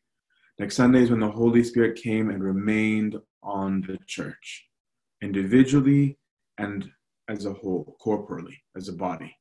Next 0.58 0.74
Sunday 0.74 1.02
is 1.02 1.10
when 1.10 1.20
the 1.20 1.30
Holy 1.30 1.62
Spirit 1.62 2.00
came 2.00 2.30
and 2.30 2.42
remained 2.42 3.16
on 3.42 3.82
the 3.82 3.98
church, 4.06 4.68
individually 5.22 6.18
and 6.58 6.90
as 7.28 7.46
a 7.46 7.52
whole, 7.52 7.96
corporally, 8.00 8.60
as 8.76 8.88
a 8.88 8.92
body. 8.92 9.37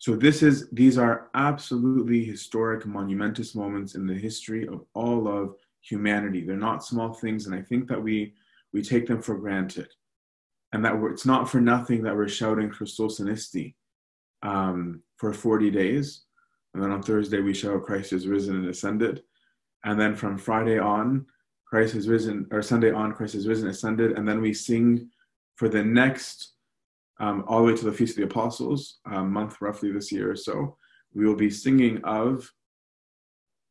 So 0.00 0.16
this 0.16 0.42
is 0.42 0.68
these 0.70 0.96
are 0.96 1.28
absolutely 1.34 2.24
historic, 2.24 2.86
monumentous 2.86 3.54
moments 3.54 3.94
in 3.94 4.06
the 4.06 4.14
history 4.14 4.66
of 4.66 4.84
all 4.94 5.28
of 5.28 5.56
humanity. 5.82 6.42
They're 6.42 6.56
not 6.56 6.84
small 6.84 7.12
things, 7.12 7.46
and 7.46 7.54
I 7.54 7.60
think 7.60 7.86
that 7.88 8.02
we 8.02 8.32
we 8.72 8.80
take 8.82 9.06
them 9.06 9.20
for 9.20 9.36
granted, 9.36 9.88
and 10.72 10.82
that 10.86 10.94
it's 11.10 11.26
not 11.26 11.50
for 11.50 11.60
nothing 11.60 12.02
that 12.02 12.16
we're 12.16 12.28
shouting 12.28 12.70
Christos 12.70 13.20
Anesti 13.20 13.74
um, 14.42 15.02
for 15.18 15.34
40 15.34 15.70
days, 15.70 16.22
and 16.72 16.82
then 16.82 16.92
on 16.92 17.02
Thursday 17.02 17.40
we 17.40 17.52
shout 17.52 17.84
Christ 17.84 18.14
is 18.14 18.26
risen 18.26 18.56
and 18.56 18.68
ascended, 18.68 19.22
and 19.84 20.00
then 20.00 20.14
from 20.14 20.38
Friday 20.38 20.78
on, 20.78 21.26
Christ 21.66 21.94
is 21.94 22.08
risen, 22.08 22.46
or 22.50 22.62
Sunday 22.62 22.90
on, 22.90 23.12
Christ 23.12 23.34
is 23.34 23.46
risen, 23.46 23.68
ascended, 23.68 24.12
and 24.12 24.26
then 24.26 24.40
we 24.40 24.54
sing 24.54 25.10
for 25.56 25.68
the 25.68 25.84
next, 25.84 26.54
um, 27.20 27.44
all 27.46 27.58
the 27.58 27.72
way 27.72 27.76
to 27.76 27.84
the 27.84 27.92
Feast 27.92 28.12
of 28.12 28.16
the 28.16 28.24
Apostles, 28.24 28.98
a 29.12 29.22
month 29.22 29.60
roughly 29.60 29.92
this 29.92 30.10
year 30.10 30.30
or 30.30 30.36
so, 30.36 30.76
we 31.14 31.26
will 31.26 31.36
be 31.36 31.50
singing 31.50 32.02
of 32.02 32.50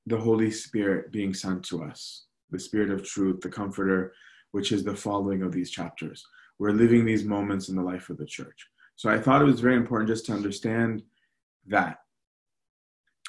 the 0.05 0.17
Holy 0.17 0.51
Spirit 0.51 1.11
being 1.11 1.33
sent 1.33 1.63
to 1.65 1.83
us, 1.83 2.25
the 2.51 2.59
Spirit 2.59 2.91
of 2.91 3.03
truth, 3.03 3.41
the 3.41 3.49
Comforter, 3.49 4.13
which 4.51 4.71
is 4.71 4.83
the 4.83 4.95
following 4.95 5.41
of 5.41 5.51
these 5.51 5.71
chapters. 5.71 6.25
We're 6.59 6.71
living 6.71 7.05
these 7.05 7.23
moments 7.23 7.69
in 7.69 7.75
the 7.75 7.81
life 7.81 8.09
of 8.09 8.17
the 8.17 8.25
church. 8.25 8.67
So 8.95 9.09
I 9.09 9.19
thought 9.19 9.41
it 9.41 9.45
was 9.45 9.61
very 9.61 9.75
important 9.75 10.09
just 10.09 10.25
to 10.27 10.33
understand 10.33 11.03
that. 11.67 11.99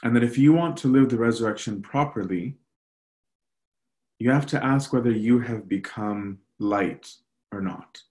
And 0.03 0.15
that 0.17 0.25
if 0.25 0.37
you 0.37 0.53
want 0.53 0.77
to 0.79 0.89
live 0.89 1.09
the 1.09 1.19
resurrection 1.19 1.81
properly, 1.81 2.57
you 4.19 4.31
have 4.31 4.47
to 4.47 4.63
ask 4.65 4.93
whether 4.93 5.11
you 5.11 5.39
have 5.39 5.69
become 5.69 6.39
light 6.59 7.11
or 7.53 7.61
not. 7.61 8.03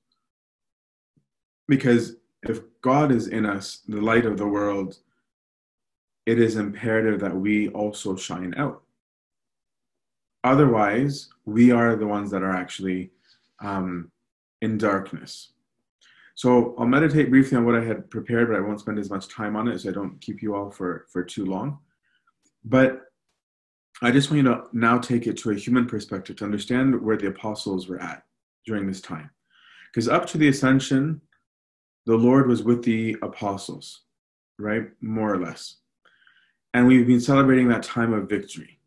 Because 1.69 2.17
if 2.43 2.59
God 2.81 3.11
is 3.13 3.27
in 3.27 3.45
us, 3.45 3.83
the 3.87 4.01
light 4.01 4.25
of 4.25 4.37
the 4.37 4.47
world, 4.47 4.97
it 6.25 6.39
is 6.39 6.57
imperative 6.57 7.21
that 7.21 7.35
we 7.35 7.69
also 7.69 8.15
shine 8.17 8.53
out. 8.57 8.81
Otherwise, 10.43 11.29
we 11.45 11.71
are 11.71 11.95
the 11.95 12.07
ones 12.07 12.31
that 12.31 12.43
are 12.43 12.55
actually 12.55 13.11
um, 13.61 14.11
in 14.61 14.77
darkness. 14.77 15.51
So 16.35 16.73
I'll 16.77 16.87
meditate 16.87 17.29
briefly 17.29 17.57
on 17.57 17.65
what 17.65 17.75
I 17.75 17.83
had 17.83 18.09
prepared, 18.09 18.47
but 18.47 18.57
I 18.57 18.61
won't 18.61 18.79
spend 18.79 18.97
as 18.97 19.09
much 19.09 19.27
time 19.27 19.55
on 19.55 19.67
it 19.67 19.79
so 19.79 19.89
I 19.89 19.93
don't 19.93 20.19
keep 20.21 20.41
you 20.41 20.55
all 20.55 20.71
for, 20.71 21.05
for 21.11 21.23
too 21.23 21.45
long. 21.45 21.79
But 22.63 23.01
I 24.01 24.11
just 24.11 24.29
want 24.29 24.43
you 24.43 24.49
to 24.49 24.63
now 24.71 24.97
take 24.97 25.27
it 25.27 25.37
to 25.39 25.51
a 25.51 25.55
human 25.55 25.85
perspective 25.85 26.37
to 26.37 26.45
understand 26.45 26.99
where 27.01 27.17
the 27.17 27.27
apostles 27.27 27.89
were 27.89 28.01
at 28.01 28.23
during 28.65 28.87
this 28.87 29.01
time. 29.01 29.29
Because 29.91 30.07
up 30.07 30.25
to 30.27 30.37
the 30.37 30.47
ascension, 30.47 31.19
the 32.05 32.15
Lord 32.15 32.47
was 32.47 32.63
with 32.63 32.83
the 32.83 33.15
apostles, 33.21 34.01
right? 34.57 34.89
More 35.01 35.33
or 35.33 35.39
less. 35.39 35.77
And 36.73 36.87
we've 36.87 37.07
been 37.07 37.21
celebrating 37.21 37.67
that 37.69 37.83
time 37.83 38.13
of 38.13 38.29
victory. 38.29 38.79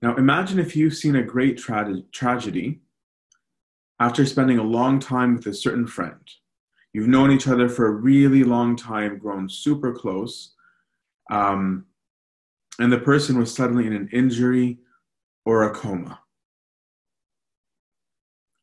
Now, 0.00 0.16
imagine 0.16 0.58
if 0.58 0.74
you've 0.74 0.96
seen 0.96 1.16
a 1.16 1.22
great 1.22 1.56
tra- 1.58 2.02
tragedy 2.10 2.80
after 4.00 4.26
spending 4.26 4.58
a 4.58 4.62
long 4.64 4.98
time 4.98 5.36
with 5.36 5.46
a 5.46 5.54
certain 5.54 5.86
friend. 5.86 6.20
You've 6.92 7.08
known 7.08 7.30
each 7.30 7.48
other 7.48 7.68
for 7.68 7.86
a 7.86 7.90
really 7.90 8.44
long 8.44 8.76
time, 8.76 9.18
grown 9.18 9.48
super 9.48 9.92
close. 9.92 10.54
Um, 11.30 11.86
and 12.78 12.92
the 12.92 12.98
person 12.98 13.38
was 13.38 13.54
suddenly 13.54 13.86
in 13.86 13.92
an 13.92 14.08
injury 14.12 14.78
or 15.44 15.64
a 15.64 15.70
coma. 15.74 16.21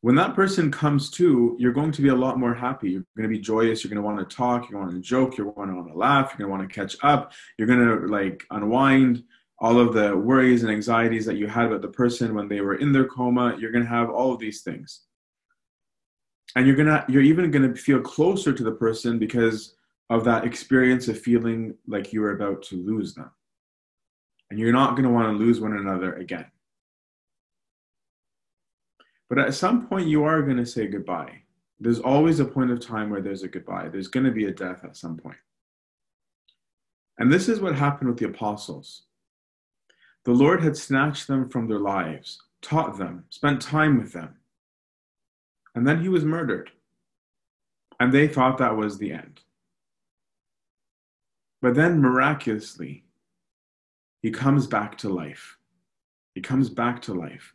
When 0.02 0.14
that 0.14 0.34
person 0.34 0.70
comes 0.70 1.10
to, 1.12 1.56
you're 1.58 1.72
going 1.72 1.92
to 1.92 2.00
be 2.00 2.08
a 2.08 2.14
lot 2.14 2.38
more 2.38 2.54
happy. 2.54 2.90
You're 2.90 3.04
going 3.16 3.28
to 3.28 3.36
be 3.36 3.38
joyous. 3.38 3.84
You're 3.84 3.90
going 3.90 4.02
to 4.02 4.06
want 4.06 4.18
to 4.18 4.36
talk. 4.36 4.62
You're 4.62 4.80
going 4.80 4.88
to 4.88 4.92
want 4.92 5.04
to 5.04 5.08
joke. 5.08 5.36
You're 5.36 5.52
going 5.52 5.68
to 5.68 5.74
want 5.74 5.88
to 5.88 5.98
laugh. 5.98 6.30
You're 6.30 6.48
going 6.48 6.50
to 6.50 6.58
want 6.58 6.70
to 6.70 6.74
catch 6.74 6.96
up. 7.02 7.32
You're 7.58 7.68
going 7.68 7.86
to 7.86 8.06
like 8.06 8.44
unwind 8.50 9.24
all 9.58 9.78
of 9.78 9.92
the 9.92 10.16
worries 10.16 10.62
and 10.62 10.72
anxieties 10.72 11.26
that 11.26 11.36
you 11.36 11.46
had 11.46 11.66
about 11.66 11.82
the 11.82 11.88
person 11.88 12.34
when 12.34 12.48
they 12.48 12.62
were 12.62 12.76
in 12.76 12.92
their 12.92 13.04
coma. 13.04 13.56
You're 13.58 13.72
going 13.72 13.84
to 13.84 13.90
have 13.90 14.08
all 14.08 14.32
of 14.32 14.40
these 14.40 14.62
things. 14.62 15.02
And 16.56 16.66
you're 16.66 16.76
going 16.76 16.88
to, 16.88 17.04
you're 17.08 17.22
even 17.22 17.50
going 17.50 17.70
to 17.70 17.78
feel 17.78 18.00
closer 18.00 18.52
to 18.54 18.62
the 18.64 18.72
person 18.72 19.18
because 19.18 19.74
of 20.08 20.24
that 20.24 20.44
experience 20.44 21.08
of 21.08 21.20
feeling 21.20 21.74
like 21.86 22.12
you 22.12 22.22
were 22.22 22.32
about 22.32 22.62
to 22.64 22.76
lose 22.76 23.14
them 23.14 23.30
and 24.50 24.58
you're 24.58 24.72
not 24.72 24.90
going 24.90 25.04
to 25.04 25.10
want 25.10 25.26
to 25.26 25.44
lose 25.44 25.60
one 25.60 25.76
another 25.76 26.14
again. 26.14 26.46
But 29.30 29.38
at 29.38 29.54
some 29.54 29.86
point, 29.86 30.08
you 30.08 30.24
are 30.24 30.42
going 30.42 30.56
to 30.56 30.66
say 30.66 30.88
goodbye. 30.88 31.42
There's 31.78 32.00
always 32.00 32.40
a 32.40 32.44
point 32.44 32.72
of 32.72 32.80
time 32.80 33.08
where 33.08 33.22
there's 33.22 33.44
a 33.44 33.48
goodbye. 33.48 33.88
There's 33.88 34.08
going 34.08 34.26
to 34.26 34.32
be 34.32 34.44
a 34.46 34.50
death 34.50 34.84
at 34.84 34.96
some 34.96 35.16
point. 35.16 35.38
And 37.16 37.32
this 37.32 37.48
is 37.48 37.60
what 37.60 37.76
happened 37.76 38.10
with 38.10 38.18
the 38.18 38.26
apostles. 38.26 39.04
The 40.24 40.32
Lord 40.32 40.62
had 40.62 40.76
snatched 40.76 41.28
them 41.28 41.48
from 41.48 41.68
their 41.68 41.78
lives, 41.78 42.42
taught 42.60 42.98
them, 42.98 43.24
spent 43.30 43.62
time 43.62 43.98
with 43.98 44.12
them. 44.12 44.36
And 45.74 45.86
then 45.86 46.02
he 46.02 46.08
was 46.08 46.24
murdered. 46.24 46.70
And 48.00 48.12
they 48.12 48.26
thought 48.26 48.58
that 48.58 48.76
was 48.76 48.98
the 48.98 49.12
end. 49.12 49.40
But 51.62 51.74
then 51.74 52.00
miraculously, 52.00 53.04
he 54.22 54.30
comes 54.30 54.66
back 54.66 54.98
to 54.98 55.08
life. 55.08 55.56
He 56.34 56.40
comes 56.40 56.68
back 56.68 57.00
to 57.02 57.14
life. 57.14 57.54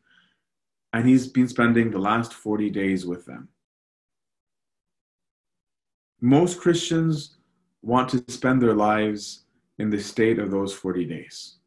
And 0.96 1.06
he's 1.06 1.28
been 1.28 1.50
spending 1.50 1.92
the 1.92 2.00
last 2.00 2.34
40 2.34 2.70
days 2.70 3.06
with 3.06 3.26
them. 3.26 3.50
Most 6.22 6.62
Christians 6.62 7.36
want 7.82 8.08
to 8.12 8.24
spend 8.32 8.62
their 8.62 8.74
lives 8.74 9.44
in 9.78 9.90
the 9.90 10.00
state 10.00 10.40
of 10.40 10.52
those 10.52 10.74
40 10.74 11.04
days. 11.04 11.58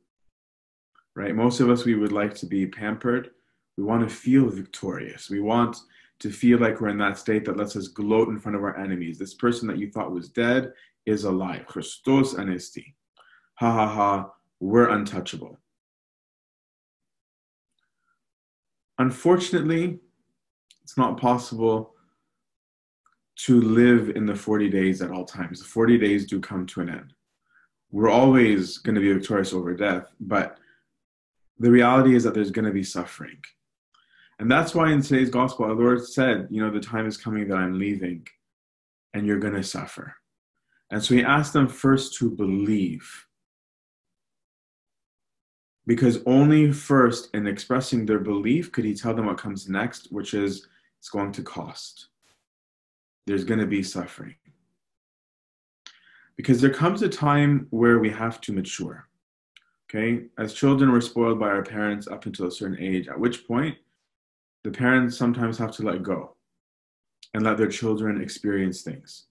Right? 1.15 1.35
Most 1.35 1.61
of 1.61 1.69
us, 1.69 1.85
we 1.85 1.95
would 1.95 2.11
like 2.11 2.35
to 2.37 2.47
be 2.47 2.67
pampered. 2.67 3.33
We 3.77 3.85
want 3.85 4.09
to 4.09 4.15
feel 4.15 4.49
victorious. 4.49 5.29
We 5.29 5.41
want 5.41 5.77
to 6.21 6.31
feel 6.31 6.59
like 6.59 6.81
we're 6.81 6.89
in 6.89 6.97
that 6.97 7.19
state 7.19 7.45
that 7.45 7.59
lets 7.59 7.77
us 7.77 7.89
gloat 7.89 8.29
in 8.29 8.41
front 8.41 8.57
of 8.57 8.63
our 8.63 8.79
enemies. 8.79 9.19
This 9.19 9.35
person 9.35 9.69
that 9.69 9.77
you 9.77 9.91
thought 9.91 10.11
was 10.11 10.31
dead 10.31 10.73
is 11.05 11.25
alive. 11.25 11.67
Christos 11.67 12.33
anesti. 12.33 12.95
Ha 13.57 13.71
ha 13.71 13.87
ha 13.87 14.31
we're 14.59 14.89
untouchable. 14.89 15.59
Unfortunately, 18.99 20.01
it's 20.83 20.97
not 20.97 21.21
possible 21.21 21.95
to 23.37 23.61
live 23.61 24.11
in 24.11 24.27
the 24.27 24.35
40 24.35 24.69
days 24.69 25.01
at 25.01 25.11
all 25.11 25.25
times. 25.25 25.61
The 25.61 25.67
40 25.67 25.99
days 25.99 26.27
do 26.27 26.41
come 26.41 26.67
to 26.67 26.81
an 26.81 26.89
end. 26.89 27.13
We're 27.91 28.11
always 28.11 28.79
going 28.79 28.97
to 28.97 29.01
be 29.01 29.13
victorious 29.13 29.53
over 29.53 29.75
death, 29.75 30.07
but 30.21 30.59
the 31.59 31.71
reality 31.71 32.15
is 32.15 32.25
that 32.25 32.35
there's 32.35 32.51
going 32.51 32.65
to 32.65 32.73
be 32.73 32.83
suffering. 32.83 33.39
And 34.39 34.51
that's 34.51 34.75
why 34.75 34.93
in 34.93 35.03
today's 35.03 35.31
gospel, 35.31 35.67
our 35.67 35.75
Lord 35.75 36.07
said, 36.07 36.49
You 36.51 36.63
know, 36.63 36.71
the 36.71 36.81
time 36.81 37.07
is 37.07 37.17
coming 37.17 37.49
that 37.49 37.57
I'm 37.57 37.79
leaving 37.79 38.27
and 39.15 39.27
you're 39.27 39.39
going 39.39 39.55
to 39.55 39.63
suffer. 39.63 40.15
And 40.91 41.03
so 41.03 41.15
he 41.15 41.23
asked 41.23 41.53
them 41.53 41.69
first 41.69 42.15
to 42.19 42.31
believe 42.31 43.27
because 45.89 46.19
only 46.27 46.71
first 46.71 47.31
in 47.33 47.47
expressing 47.47 48.05
their 48.05 48.19
belief 48.19 48.71
could 48.71 48.85
he 48.85 48.95
tell 48.95 49.15
them 49.15 49.25
what 49.25 49.39
comes 49.39 49.71
next, 49.71 50.13
which 50.13 50.35
is 50.35 50.67
it's 50.99 51.09
going 51.09 51.33
to 51.33 51.43
cost. 51.43 52.09
There's 53.27 53.43
going 53.43 53.61
to 53.61 53.67
be 53.67 53.83
suffering. 53.83 54.35
Because 56.37 56.61
there 56.61 56.75
comes 56.75 57.01
a 57.01 57.09
time 57.09 57.69
where 57.71 58.01
we 58.01 58.11
have 58.11 58.39
to 58.43 58.53
mature. 58.53 59.09
Okay? 59.89 60.25
As 60.37 60.53
children, 60.53 60.93
we're 60.93 61.01
spoiled 61.01 61.41
by 61.41 61.49
our 61.49 61.63
parents 61.63 62.07
up 62.07 62.27
until 62.27 62.49
a 62.49 62.53
certain 62.53 62.79
age, 62.79 63.09
at 63.09 63.19
which 63.19 63.49
point 63.49 63.75
the 64.65 64.71
parents 64.71 65.17
sometimes 65.17 65.57
have 65.57 65.73
to 65.73 65.83
let 65.83 66.03
go. 66.03 66.37
and 67.35 67.45
let 67.45 67.57
their 67.57 67.69
children 67.69 68.21
experience 68.21 68.83
things. 68.83 69.25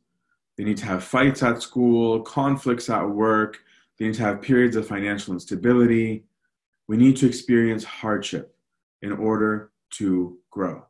They 0.56 0.63
need 0.63 0.78
to 0.78 0.86
have 0.86 1.04
fights 1.04 1.43
at 1.43 1.62
school, 1.62 2.22
conflicts 2.22 2.89
at 2.89 3.04
work, 3.04 3.60
they 3.98 4.06
need 4.06 4.15
to 4.15 4.22
have 4.24 4.41
periods 4.41 4.76
of 4.76 4.88
financial 4.88 5.34
instability. 5.34 6.27
We 6.88 6.97
need 6.97 7.17
to 7.17 7.28
experience 7.28 7.84
hardship 7.84 8.56
in 9.02 9.12
order 9.12 9.71
to 9.91 10.38
grow. 10.50 10.86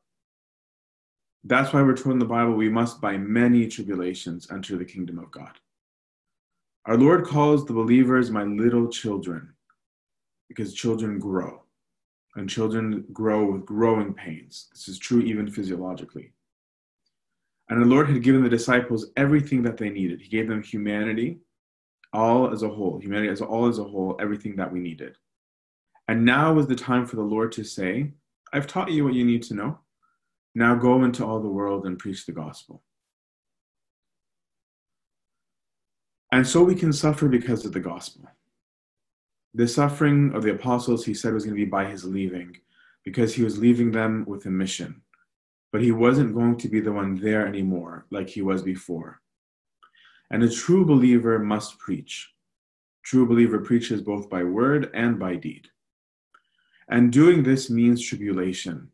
That's 1.44 1.74
why 1.74 1.82
we're 1.82 1.96
told 1.96 2.14
in 2.14 2.20
the 2.20 2.26
Bible 2.26 2.54
we 2.54 2.70
must, 2.70 3.00
by 3.00 3.18
many 3.18 3.68
tribulations, 3.68 4.48
enter 4.52 4.76
the 4.76 4.86
kingdom 4.86 5.18
of 5.18 5.32
God. 5.32 5.54
Our 6.86 6.98
Lord 6.98 7.26
calls 7.26 7.66
the 7.66 7.74
believers 7.74 8.32
my 8.32 8.44
little 8.44 8.88
children 8.90 9.54
because 10.48 10.74
children 10.74 11.20
grow 11.20 11.64
and 12.36 12.50
children 12.50 13.06
grow 13.12 13.52
with 13.52 13.66
growing 13.66 14.14
pains. 14.14 14.68
This 14.72 14.88
is 14.88 15.00
true 15.00 15.22
even 15.22 15.50
physiologically. 15.50 16.32
And 17.70 17.82
the 17.82 17.88
Lord 17.88 18.10
had 18.10 18.24
given 18.24 18.44
the 18.44 18.50
disciples 18.50 19.08
everything 19.18 19.62
that 19.64 19.78
they 19.78 19.90
needed. 19.90 20.22
He 20.22 20.30
gave 20.30 20.48
them 20.48 20.64
humanity, 20.64 21.40
all 22.14 22.54
as 22.54 22.64
a 22.64 22.70
whole, 22.70 23.00
humanity 23.00 23.30
as 23.30 23.42
all 23.42 23.68
as 23.68 23.80
a 23.80 23.84
whole, 23.84 24.16
everything 24.22 24.56
that 24.56 24.72
we 24.72 24.80
needed. 24.80 25.18
And 26.08 26.24
now 26.24 26.54
was 26.54 26.68
the 26.68 26.76
time 26.76 27.06
for 27.06 27.18
the 27.18 27.22
Lord 27.22 27.52
to 27.54 27.64
say, 27.64 28.12
I've 28.54 28.68
taught 28.68 28.92
you 28.92 29.04
what 29.04 29.14
you 29.14 29.26
need 29.26 29.44
to 29.44 29.54
know. 29.54 29.80
Now 30.56 30.76
go 30.76 31.04
into 31.04 31.26
all 31.26 31.42
the 31.42 31.50
world 31.50 31.86
and 31.86 32.00
preach 32.00 32.26
the 32.26 32.32
gospel. 32.32 32.82
And 36.32 36.48
so 36.48 36.64
we 36.64 36.76
can 36.76 36.94
suffer 36.94 37.28
because 37.28 37.66
of 37.66 37.74
the 37.74 37.80
gospel. 37.80 38.30
The 39.54 39.68
suffering 39.68 40.34
of 40.34 40.44
the 40.44 40.52
apostles, 40.52 41.06
he 41.06 41.14
said, 41.14 41.34
was 41.34 41.46
going 41.46 41.56
to 41.56 41.66
be 41.66 41.70
by 41.70 41.86
his 41.86 42.04
leaving, 42.04 42.58
because 43.04 43.34
he 43.34 43.44
was 43.44 43.58
leaving 43.58 43.92
them 43.92 44.26
with 44.28 44.46
a 44.46 44.50
mission. 44.50 45.02
But 45.72 45.82
he 45.82 45.92
wasn't 45.92 46.36
going 46.36 46.58
to 46.58 46.70
be 46.70 46.80
the 46.80 46.92
one 46.92 47.16
there 47.16 47.48
anymore 47.48 48.06
like 48.12 48.30
he 48.30 48.42
was 48.42 48.62
before. 48.62 49.22
And 50.30 50.44
a 50.44 50.50
true 50.50 50.86
believer 50.86 51.40
must 51.40 51.80
preach. 51.80 52.30
True 53.04 53.26
believer 53.26 53.60
preaches 53.60 54.02
both 54.02 54.30
by 54.30 54.44
word 54.44 54.90
and 54.94 55.18
by 55.18 55.36
deed. 55.36 55.70
And 56.90 57.12
doing 57.12 57.44
this 57.44 57.70
means 57.70 58.02
tribulation. 58.02 58.90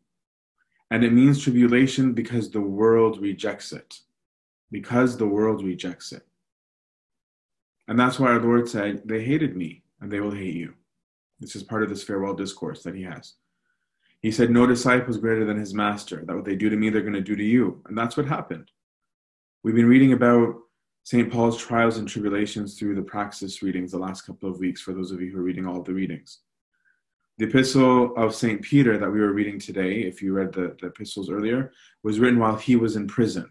And 0.90 1.04
it 1.04 1.12
means 1.12 1.42
tribulation 1.42 2.12
because 2.12 2.50
the 2.50 2.60
world 2.60 3.20
rejects 3.20 3.72
it. 3.72 4.00
Because 4.70 5.16
the 5.16 5.26
world 5.26 5.64
rejects 5.64 6.12
it. 6.12 6.26
And 7.86 7.98
that's 7.98 8.18
why 8.18 8.28
our 8.28 8.40
Lord 8.40 8.68
said, 8.68 9.02
They 9.04 9.22
hated 9.22 9.56
me, 9.56 9.82
and 10.00 10.10
they 10.10 10.20
will 10.20 10.30
hate 10.30 10.54
you. 10.54 10.74
This 11.40 11.56
is 11.56 11.62
part 11.62 11.82
of 11.82 11.88
this 11.88 12.02
farewell 12.02 12.34
discourse 12.34 12.82
that 12.82 12.94
he 12.94 13.02
has. 13.02 13.34
He 14.20 14.30
said, 14.30 14.50
No 14.50 14.66
disciple 14.66 15.10
is 15.10 15.18
greater 15.18 15.44
than 15.44 15.58
his 15.58 15.74
master. 15.74 16.24
That 16.24 16.34
what 16.34 16.44
they 16.44 16.56
do 16.56 16.70
to 16.70 16.76
me, 16.76 16.90
they're 16.90 17.02
going 17.02 17.12
to 17.12 17.20
do 17.20 17.36
to 17.36 17.44
you. 17.44 17.82
And 17.86 17.96
that's 17.96 18.16
what 18.16 18.26
happened. 18.26 18.70
We've 19.62 19.74
been 19.74 19.88
reading 19.88 20.12
about 20.12 20.56
St. 21.04 21.30
Paul's 21.30 21.58
trials 21.58 21.98
and 21.98 22.08
tribulations 22.08 22.78
through 22.78 22.94
the 22.94 23.02
praxis 23.02 23.62
readings 23.62 23.92
the 23.92 23.98
last 23.98 24.22
couple 24.22 24.48
of 24.48 24.58
weeks, 24.58 24.80
for 24.80 24.94
those 24.94 25.10
of 25.10 25.20
you 25.20 25.30
who 25.30 25.38
are 25.38 25.42
reading 25.42 25.66
all 25.66 25.82
the 25.82 25.92
readings. 25.92 26.38
The 27.36 27.46
epistle 27.46 28.14
of 28.16 28.32
St. 28.32 28.62
Peter 28.62 28.96
that 28.96 29.10
we 29.10 29.20
were 29.20 29.32
reading 29.32 29.58
today, 29.58 30.02
if 30.02 30.22
you 30.22 30.32
read 30.32 30.52
the, 30.52 30.76
the 30.80 30.86
epistles 30.86 31.30
earlier, 31.30 31.72
was 32.04 32.20
written 32.20 32.38
while 32.38 32.56
he 32.56 32.76
was 32.76 32.94
in 32.94 33.08
prison. 33.08 33.50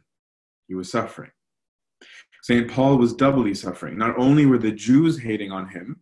He 0.69 0.75
was 0.75 0.89
suffering. 0.89 1.31
St. 2.43 2.69
Paul 2.71 2.97
was 2.97 3.13
doubly 3.13 3.53
suffering. 3.53 3.97
Not 3.97 4.17
only 4.17 4.45
were 4.45 4.57
the 4.57 4.71
Jews 4.71 5.19
hating 5.19 5.51
on 5.51 5.67
him 5.67 5.99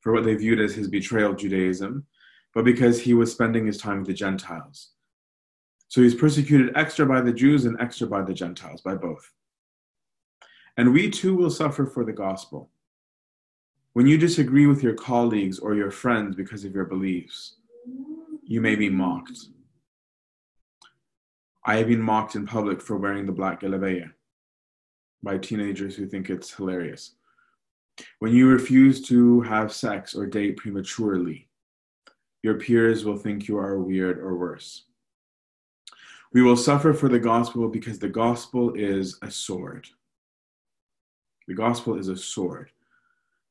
for 0.00 0.12
what 0.12 0.22
they 0.22 0.36
viewed 0.36 0.60
as 0.60 0.74
his 0.74 0.86
betrayal 0.86 1.32
of 1.32 1.36
Judaism, 1.38 2.06
but 2.54 2.64
because 2.64 3.00
he 3.00 3.12
was 3.12 3.32
spending 3.32 3.66
his 3.66 3.78
time 3.78 3.98
with 3.98 4.06
the 4.06 4.14
Gentiles. 4.14 4.90
So 5.88 6.02
he's 6.02 6.14
persecuted 6.14 6.76
extra 6.76 7.06
by 7.06 7.20
the 7.22 7.32
Jews 7.32 7.64
and 7.64 7.76
extra 7.80 8.06
by 8.06 8.22
the 8.22 8.34
Gentiles, 8.34 8.82
by 8.82 8.94
both. 8.94 9.32
And 10.76 10.92
we 10.92 11.10
too 11.10 11.34
will 11.34 11.50
suffer 11.50 11.86
for 11.86 12.04
the 12.04 12.12
gospel. 12.12 12.70
When 13.96 14.06
you 14.06 14.18
disagree 14.18 14.66
with 14.66 14.82
your 14.82 14.92
colleagues 14.92 15.58
or 15.58 15.74
your 15.74 15.90
friends 15.90 16.36
because 16.36 16.66
of 16.66 16.74
your 16.74 16.84
beliefs, 16.84 17.54
you 18.44 18.60
may 18.60 18.74
be 18.74 18.90
mocked. 18.90 19.38
I 21.64 21.76
have 21.76 21.88
been 21.88 22.02
mocked 22.02 22.34
in 22.34 22.46
public 22.46 22.82
for 22.82 22.98
wearing 22.98 23.24
the 23.24 23.32
black 23.32 23.62
galabeya 23.62 24.12
by 25.22 25.38
teenagers 25.38 25.96
who 25.96 26.06
think 26.06 26.28
it's 26.28 26.52
hilarious. 26.52 27.12
When 28.18 28.34
you 28.34 28.50
refuse 28.50 29.00
to 29.08 29.40
have 29.40 29.72
sex 29.72 30.14
or 30.14 30.26
date 30.26 30.58
prematurely, 30.58 31.48
your 32.42 32.56
peers 32.56 33.02
will 33.02 33.16
think 33.16 33.48
you 33.48 33.56
are 33.56 33.80
weird 33.80 34.18
or 34.18 34.36
worse. 34.36 34.84
We 36.34 36.42
will 36.42 36.58
suffer 36.58 36.92
for 36.92 37.08
the 37.08 37.18
gospel 37.18 37.66
because 37.66 37.98
the 37.98 38.10
gospel 38.10 38.74
is 38.74 39.18
a 39.22 39.30
sword. 39.30 39.88
The 41.48 41.54
gospel 41.54 41.98
is 41.98 42.08
a 42.08 42.16
sword. 42.18 42.72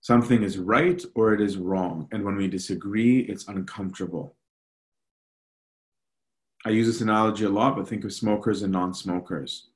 Something 0.06 0.44
is 0.44 0.60
right 0.60 1.04
or 1.15 1.34
it 1.34 1.41
is 1.41 1.58
wrong. 1.58 2.08
And 2.12 2.24
when 2.24 2.36
we 2.36 2.48
disagree, 2.48 3.22
it's 3.22 3.48
uncomfortable. 3.48 4.36
I 6.63 6.70
use 6.70 6.86
this 6.86 7.02
analogy 7.02 7.46
a 7.46 7.50
lot, 7.50 7.76
but 7.76 7.89
think 7.89 8.06
of 8.06 8.13
smokers 8.13 8.62
and 8.62 8.72
non 8.72 8.94
smokers. 8.94 9.70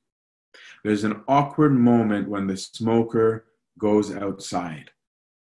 There's 0.83 1.03
an 1.03 1.23
awkward 1.27 1.71
moment 1.71 2.29
when 2.29 2.45
the 2.45 2.57
smoker 2.57 3.45
goes 3.79 4.15
outside. 4.15 4.91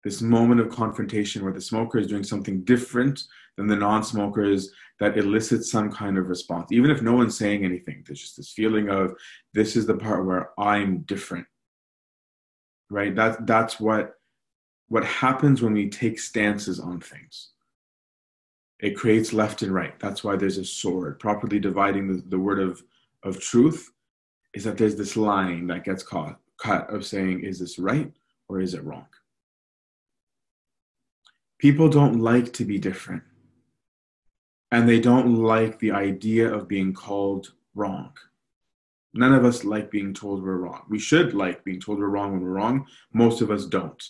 This 0.04 0.22
moment 0.22 0.62
of 0.62 0.70
confrontation 0.70 1.44
where 1.44 1.52
the 1.52 1.60
smoker 1.60 1.98
is 1.98 2.06
doing 2.06 2.24
something 2.24 2.64
different 2.64 3.24
than 3.58 3.66
the 3.66 3.76
non 3.76 4.02
smoker 4.02 4.42
is 4.42 4.72
that 5.00 5.18
elicits 5.18 5.70
some 5.70 5.92
kind 5.92 6.16
of 6.16 6.30
response. 6.30 6.72
Even 6.72 6.90
if 6.90 7.02
no 7.02 7.12
one's 7.12 7.36
saying 7.36 7.62
anything, 7.62 8.04
there's 8.06 8.22
just 8.22 8.38
this 8.38 8.52
feeling 8.52 8.88
of 8.88 9.12
this 9.52 9.76
is 9.76 9.84
the 9.84 9.98
part 9.98 10.24
where 10.24 10.58
I'm 10.58 11.00
different 11.00 11.46
right 12.90 13.14
that 13.14 13.46
that's 13.46 13.78
what 13.78 14.17
what 14.88 15.04
happens 15.04 15.62
when 15.62 15.72
we 15.72 15.88
take 15.88 16.18
stances 16.18 16.80
on 16.80 17.00
things 17.00 17.50
it 18.80 18.96
creates 18.96 19.32
left 19.32 19.62
and 19.62 19.72
right 19.72 19.98
that's 19.98 20.22
why 20.24 20.36
there's 20.36 20.58
a 20.58 20.64
sword 20.64 21.18
properly 21.18 21.58
dividing 21.58 22.06
the, 22.08 22.22
the 22.28 22.38
word 22.38 22.58
of 22.58 22.82
of 23.22 23.40
truth 23.40 23.90
is 24.54 24.64
that 24.64 24.78
there's 24.78 24.96
this 24.96 25.16
line 25.16 25.66
that 25.66 25.84
gets 25.84 26.02
caught 26.02 26.38
cut 26.58 26.88
of 26.92 27.04
saying 27.04 27.40
is 27.40 27.58
this 27.58 27.78
right 27.78 28.12
or 28.48 28.60
is 28.60 28.74
it 28.74 28.84
wrong 28.84 29.06
people 31.58 31.88
don't 31.88 32.20
like 32.20 32.52
to 32.52 32.64
be 32.64 32.78
different 32.78 33.22
and 34.70 34.88
they 34.88 35.00
don't 35.00 35.34
like 35.36 35.78
the 35.78 35.90
idea 35.90 36.52
of 36.52 36.68
being 36.68 36.92
called 36.92 37.52
wrong 37.74 38.12
None 39.14 39.32
of 39.32 39.44
us 39.44 39.64
like 39.64 39.90
being 39.90 40.12
told 40.12 40.42
we're 40.42 40.58
wrong. 40.58 40.82
We 40.88 40.98
should 40.98 41.34
like 41.34 41.64
being 41.64 41.80
told 41.80 41.98
we're 41.98 42.08
wrong 42.08 42.32
when 42.32 42.42
we're 42.42 42.50
wrong. 42.50 42.86
Most 43.12 43.40
of 43.40 43.50
us 43.50 43.66
don't. 43.66 44.02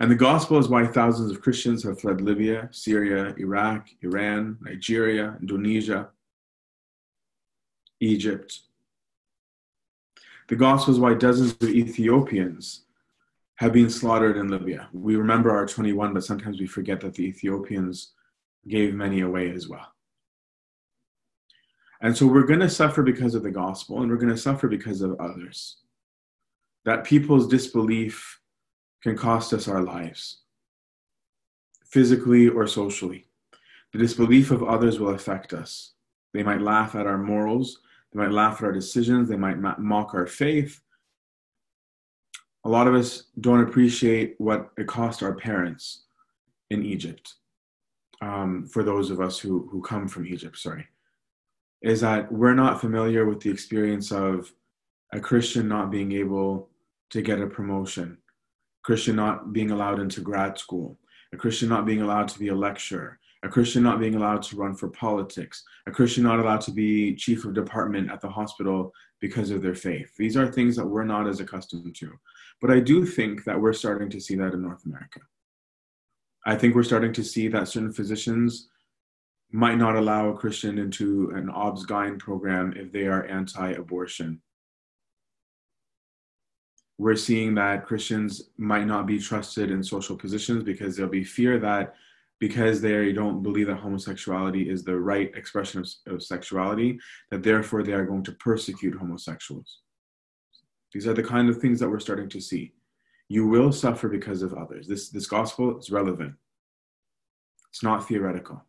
And 0.00 0.10
the 0.10 0.16
gospel 0.16 0.58
is 0.58 0.68
why 0.68 0.86
thousands 0.86 1.30
of 1.30 1.42
Christians 1.42 1.82
have 1.82 2.00
fled 2.00 2.22
Libya, 2.22 2.70
Syria, 2.72 3.34
Iraq, 3.36 3.88
Iran, 4.00 4.56
Nigeria, 4.62 5.36
Indonesia, 5.42 6.08
Egypt. 8.00 8.60
The 10.48 10.56
gospel 10.56 10.94
is 10.94 11.00
why 11.00 11.12
dozens 11.14 11.52
of 11.52 11.68
Ethiopians 11.68 12.84
have 13.56 13.74
been 13.74 13.90
slaughtered 13.90 14.38
in 14.38 14.48
Libya. 14.48 14.88
We 14.94 15.16
remember 15.16 15.50
our 15.50 15.66
21, 15.66 16.14
but 16.14 16.24
sometimes 16.24 16.58
we 16.58 16.66
forget 16.66 17.02
that 17.02 17.12
the 17.12 17.26
Ethiopians 17.26 18.12
gave 18.66 18.94
many 18.94 19.20
away 19.20 19.50
as 19.50 19.68
well. 19.68 19.92
And 22.00 22.16
so 22.16 22.26
we're 22.26 22.44
going 22.44 22.60
to 22.60 22.70
suffer 22.70 23.02
because 23.02 23.34
of 23.34 23.42
the 23.42 23.50
gospel 23.50 24.00
and 24.00 24.10
we're 24.10 24.16
going 24.16 24.34
to 24.34 24.38
suffer 24.38 24.66
because 24.66 25.02
of 25.02 25.20
others. 25.20 25.76
That 26.86 27.04
people's 27.04 27.46
disbelief 27.46 28.39
can 29.02 29.16
cost 29.16 29.52
us 29.52 29.68
our 29.68 29.82
lives, 29.82 30.42
physically 31.84 32.48
or 32.48 32.66
socially. 32.66 33.26
The 33.92 33.98
disbelief 33.98 34.50
of 34.50 34.62
others 34.62 35.00
will 35.00 35.10
affect 35.10 35.52
us. 35.52 35.92
They 36.32 36.42
might 36.42 36.60
laugh 36.60 36.94
at 36.94 37.06
our 37.06 37.18
morals, 37.18 37.80
they 38.12 38.20
might 38.20 38.32
laugh 38.32 38.58
at 38.58 38.66
our 38.66 38.72
decisions, 38.72 39.28
they 39.28 39.36
might 39.36 39.58
mock 39.58 40.14
our 40.14 40.26
faith. 40.26 40.80
A 42.64 42.68
lot 42.68 42.86
of 42.86 42.94
us 42.94 43.24
don't 43.40 43.62
appreciate 43.62 44.34
what 44.38 44.70
it 44.76 44.86
cost 44.86 45.22
our 45.22 45.34
parents 45.34 46.04
in 46.70 46.84
Egypt. 46.84 47.34
Um, 48.22 48.66
for 48.66 48.82
those 48.82 49.10
of 49.10 49.20
us 49.20 49.38
who, 49.38 49.66
who 49.72 49.80
come 49.80 50.06
from 50.06 50.26
Egypt, 50.26 50.58
sorry 50.58 50.86
is 51.82 52.00
that 52.00 52.30
we're 52.30 52.54
not 52.54 52.80
familiar 52.80 53.24
with 53.24 53.40
the 53.40 53.50
experience 53.50 54.12
of 54.12 54.52
a 55.12 55.20
Christian 55.20 55.66
not 55.66 55.90
being 55.90 56.12
able 56.12 56.68
to 57.10 57.22
get 57.22 57.40
a 57.40 57.46
promotion, 57.46 58.18
Christian 58.90 59.14
not 59.14 59.52
being 59.52 59.70
allowed 59.70 60.00
into 60.00 60.20
grad 60.20 60.58
school, 60.58 60.98
a 61.32 61.36
Christian 61.36 61.68
not 61.68 61.86
being 61.86 62.02
allowed 62.02 62.26
to 62.26 62.36
be 62.40 62.48
a 62.48 62.54
lecturer, 62.56 63.20
a 63.44 63.48
Christian 63.48 63.84
not 63.84 64.00
being 64.00 64.16
allowed 64.16 64.42
to 64.42 64.56
run 64.56 64.74
for 64.74 64.88
politics, 64.88 65.62
a 65.86 65.92
Christian 65.92 66.24
not 66.24 66.40
allowed 66.40 66.60
to 66.62 66.72
be 66.72 67.14
chief 67.14 67.44
of 67.44 67.54
department 67.54 68.10
at 68.10 68.20
the 68.20 68.28
hospital 68.28 68.92
because 69.20 69.52
of 69.52 69.62
their 69.62 69.76
faith. 69.76 70.10
These 70.18 70.36
are 70.36 70.50
things 70.50 70.74
that 70.74 70.84
we're 70.84 71.04
not 71.04 71.28
as 71.28 71.38
accustomed 71.38 71.94
to. 72.00 72.18
But 72.60 72.72
I 72.72 72.80
do 72.80 73.06
think 73.06 73.44
that 73.44 73.60
we're 73.60 73.74
starting 73.74 74.10
to 74.10 74.20
see 74.20 74.34
that 74.34 74.54
in 74.54 74.62
North 74.62 74.84
America. 74.84 75.20
I 76.44 76.56
think 76.56 76.74
we're 76.74 76.82
starting 76.82 77.12
to 77.12 77.22
see 77.22 77.46
that 77.46 77.68
certain 77.68 77.92
physicians 77.92 78.70
might 79.52 79.78
not 79.78 79.94
allow 79.94 80.30
a 80.30 80.36
Christian 80.36 80.78
into 80.78 81.30
an 81.36 81.48
OB-GYN 81.48 82.18
program 82.18 82.72
if 82.76 82.90
they 82.90 83.06
are 83.06 83.24
anti 83.26 83.70
abortion. 83.70 84.42
We're 87.00 87.16
seeing 87.16 87.54
that 87.54 87.86
Christians 87.86 88.50
might 88.58 88.86
not 88.86 89.06
be 89.06 89.18
trusted 89.18 89.70
in 89.70 89.82
social 89.82 90.14
positions 90.14 90.62
because 90.62 90.94
there'll 90.94 91.10
be 91.10 91.24
fear 91.24 91.58
that 91.58 91.94
because 92.40 92.82
they 92.82 93.10
don't 93.10 93.42
believe 93.42 93.68
that 93.68 93.78
homosexuality 93.78 94.68
is 94.68 94.84
the 94.84 95.00
right 95.00 95.34
expression 95.34 95.80
of, 95.80 95.88
of 96.12 96.22
sexuality, 96.22 96.98
that 97.30 97.42
therefore 97.42 97.82
they 97.82 97.94
are 97.94 98.04
going 98.04 98.22
to 98.24 98.32
persecute 98.32 98.94
homosexuals. 98.94 99.78
These 100.92 101.06
are 101.06 101.14
the 101.14 101.22
kind 101.22 101.48
of 101.48 101.56
things 101.56 101.80
that 101.80 101.88
we're 101.88 102.00
starting 102.00 102.28
to 102.28 102.40
see. 102.40 102.74
You 103.30 103.46
will 103.46 103.72
suffer 103.72 104.10
because 104.10 104.42
of 104.42 104.52
others. 104.52 104.86
This, 104.86 105.08
this 105.08 105.26
gospel 105.26 105.78
is 105.78 105.90
relevant, 105.90 106.34
it's 107.70 107.82
not 107.82 108.06
theoretical. 108.06 108.62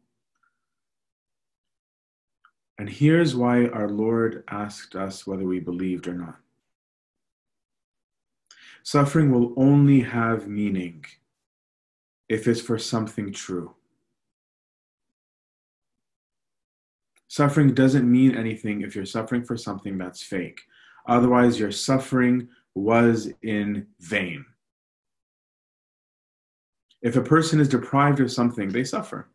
And 2.80 2.90
here's 2.90 3.36
why 3.36 3.66
our 3.68 3.90
Lord 3.90 4.46
asked 4.50 4.96
us 4.96 5.28
whether 5.28 5.44
we 5.44 5.60
believed 5.60 6.08
or 6.08 6.14
not. 6.14 6.38
Suffering 8.84 9.32
will 9.32 9.54
only 9.58 10.02
have 10.02 10.48
meaning 10.48 11.06
if 12.30 12.48
it's 12.48 12.62
for 12.62 12.80
something 12.80 13.32
true. 13.32 13.76
Suffering 17.28 17.74
doesn't 17.74 18.12
mean 18.12 18.36
anything 18.36 18.82
if 18.82 18.96
you're 18.96 19.06
suffering 19.06 19.44
for 19.44 19.56
something 19.56 19.98
that's 19.98 20.24
fake. 20.24 20.62
Otherwise, 21.08 21.60
your 21.60 21.72
suffering 21.72 22.48
was 22.74 23.30
in 23.44 23.88
vain. 24.00 24.46
If 27.02 27.16
a 27.16 27.22
person 27.22 27.60
is 27.60 27.70
deprived 27.70 28.20
of 28.20 28.32
something, 28.32 28.70
they 28.70 28.84
suffer, 28.84 29.30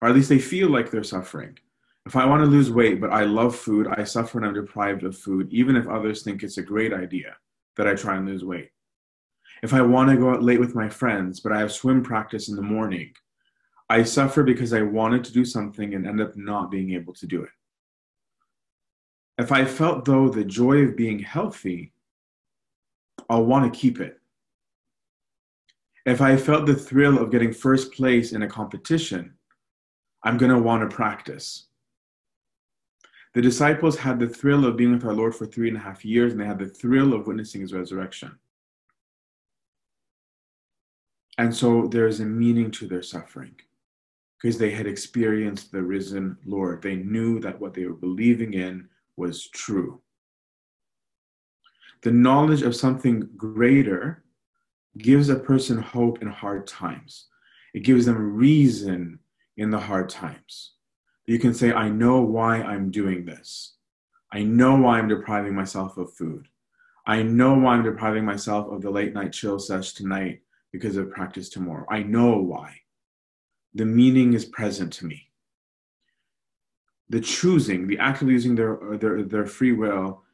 or 0.00 0.08
at 0.08 0.14
least 0.14 0.28
they 0.28 0.38
feel 0.38 0.70
like 0.70 0.90
they're 0.90 1.02
suffering. 1.02 1.58
If 2.06 2.16
I 2.16 2.24
want 2.24 2.42
to 2.42 2.50
lose 2.50 2.70
weight, 2.70 3.00
but 3.00 3.12
I 3.12 3.24
love 3.24 3.54
food, 3.54 3.86
I 3.88 4.04
suffer 4.04 4.38
and 4.38 4.46
I'm 4.46 4.54
deprived 4.54 5.04
of 5.04 5.16
food, 5.16 5.48
even 5.52 5.76
if 5.76 5.86
others 5.86 6.22
think 6.22 6.42
it's 6.42 6.58
a 6.58 6.62
great 6.62 6.92
idea 6.92 7.36
that 7.80 7.88
I 7.88 7.94
try 7.94 8.16
and 8.16 8.26
lose 8.26 8.44
weight. 8.44 8.68
If 9.62 9.72
I 9.72 9.80
want 9.80 10.10
to 10.10 10.16
go 10.18 10.28
out 10.28 10.42
late 10.42 10.60
with 10.60 10.74
my 10.74 10.90
friends, 10.90 11.40
but 11.40 11.50
I 11.50 11.60
have 11.60 11.72
swim 11.72 12.02
practice 12.02 12.50
in 12.50 12.56
the 12.56 12.60
morning, 12.60 13.14
I 13.88 14.02
suffer 14.02 14.42
because 14.42 14.74
I 14.74 14.82
wanted 14.82 15.24
to 15.24 15.32
do 15.32 15.46
something 15.46 15.94
and 15.94 16.06
end 16.06 16.20
up 16.20 16.36
not 16.36 16.70
being 16.70 16.92
able 16.92 17.14
to 17.14 17.26
do 17.26 17.42
it. 17.42 17.48
If 19.38 19.50
I 19.50 19.64
felt, 19.64 20.04
though, 20.04 20.28
the 20.28 20.44
joy 20.44 20.80
of 20.80 20.94
being 20.94 21.20
healthy, 21.20 21.94
I'll 23.30 23.46
want 23.46 23.72
to 23.72 23.80
keep 23.80 23.98
it. 23.98 24.20
If 26.04 26.20
I 26.20 26.36
felt 26.36 26.66
the 26.66 26.74
thrill 26.74 27.18
of 27.18 27.30
getting 27.30 27.50
first 27.50 27.92
place 27.92 28.32
in 28.32 28.42
a 28.42 28.46
competition, 28.46 29.32
I'm 30.22 30.36
going 30.36 30.52
to 30.52 30.60
want 30.60 30.82
to 30.82 30.94
practice. 30.94 31.68
The 33.34 33.42
disciples 33.42 33.96
had 33.98 34.18
the 34.18 34.28
thrill 34.28 34.64
of 34.64 34.76
being 34.76 34.92
with 34.92 35.04
our 35.04 35.12
Lord 35.12 35.34
for 35.34 35.46
three 35.46 35.68
and 35.68 35.76
a 35.76 35.80
half 35.80 36.04
years, 36.04 36.32
and 36.32 36.40
they 36.40 36.46
had 36.46 36.58
the 36.58 36.68
thrill 36.68 37.14
of 37.14 37.26
witnessing 37.26 37.60
his 37.60 37.72
resurrection. 37.72 38.36
And 41.38 41.54
so 41.54 41.86
there 41.86 42.06
is 42.06 42.20
a 42.20 42.24
meaning 42.24 42.70
to 42.72 42.88
their 42.88 43.02
suffering 43.02 43.54
because 44.40 44.58
they 44.58 44.70
had 44.70 44.86
experienced 44.86 45.70
the 45.70 45.82
risen 45.82 46.36
Lord. 46.44 46.82
They 46.82 46.96
knew 46.96 47.40
that 47.40 47.60
what 47.60 47.72
they 47.72 47.86
were 47.86 47.94
believing 47.94 48.54
in 48.54 48.88
was 49.16 49.48
true. 49.48 50.00
The 52.02 52.10
knowledge 52.10 52.62
of 52.62 52.74
something 52.74 53.28
greater 53.36 54.24
gives 54.98 55.28
a 55.28 55.36
person 55.36 55.78
hope 55.78 56.20
in 56.22 56.28
hard 56.28 56.66
times. 56.66 57.26
It 57.74 57.84
gives 57.84 58.06
them 58.06 58.34
reason 58.34 59.20
in 59.56 59.70
the 59.70 59.78
hard 59.78 60.08
times. 60.08 60.72
You 61.30 61.38
can 61.38 61.54
say, 61.54 61.72
I 61.72 61.88
know 61.88 62.22
why 62.22 62.60
I'm 62.60 62.90
doing 62.90 63.24
this. 63.24 63.74
I 64.32 64.42
know 64.42 64.74
why 64.74 64.98
I'm 64.98 65.06
depriving 65.06 65.54
myself 65.54 65.96
of 65.96 66.12
food. 66.14 66.48
I 67.06 67.22
know 67.22 67.54
why 67.54 67.74
I'm 67.74 67.84
depriving 67.84 68.24
myself 68.24 68.66
of 68.66 68.82
the 68.82 68.90
late 68.90 69.14
night 69.14 69.32
chill 69.32 69.60
sesh 69.60 69.92
tonight 69.92 70.40
because 70.72 70.96
of 70.96 71.12
practice 71.12 71.48
tomorrow. 71.48 71.86
I 71.88 72.02
know 72.02 72.38
why. 72.38 72.74
The 73.74 73.84
meaning 73.84 74.32
is 74.32 74.44
present 74.44 74.92
to 74.94 75.06
me. 75.06 75.28
The 77.10 77.20
choosing, 77.20 77.86
the 77.86 78.00
act 78.00 78.22
of 78.22 78.28
using 78.28 78.56
their, 78.56 78.80
their, 78.98 79.22
their 79.22 79.46
free 79.46 79.72
will, 79.72 80.24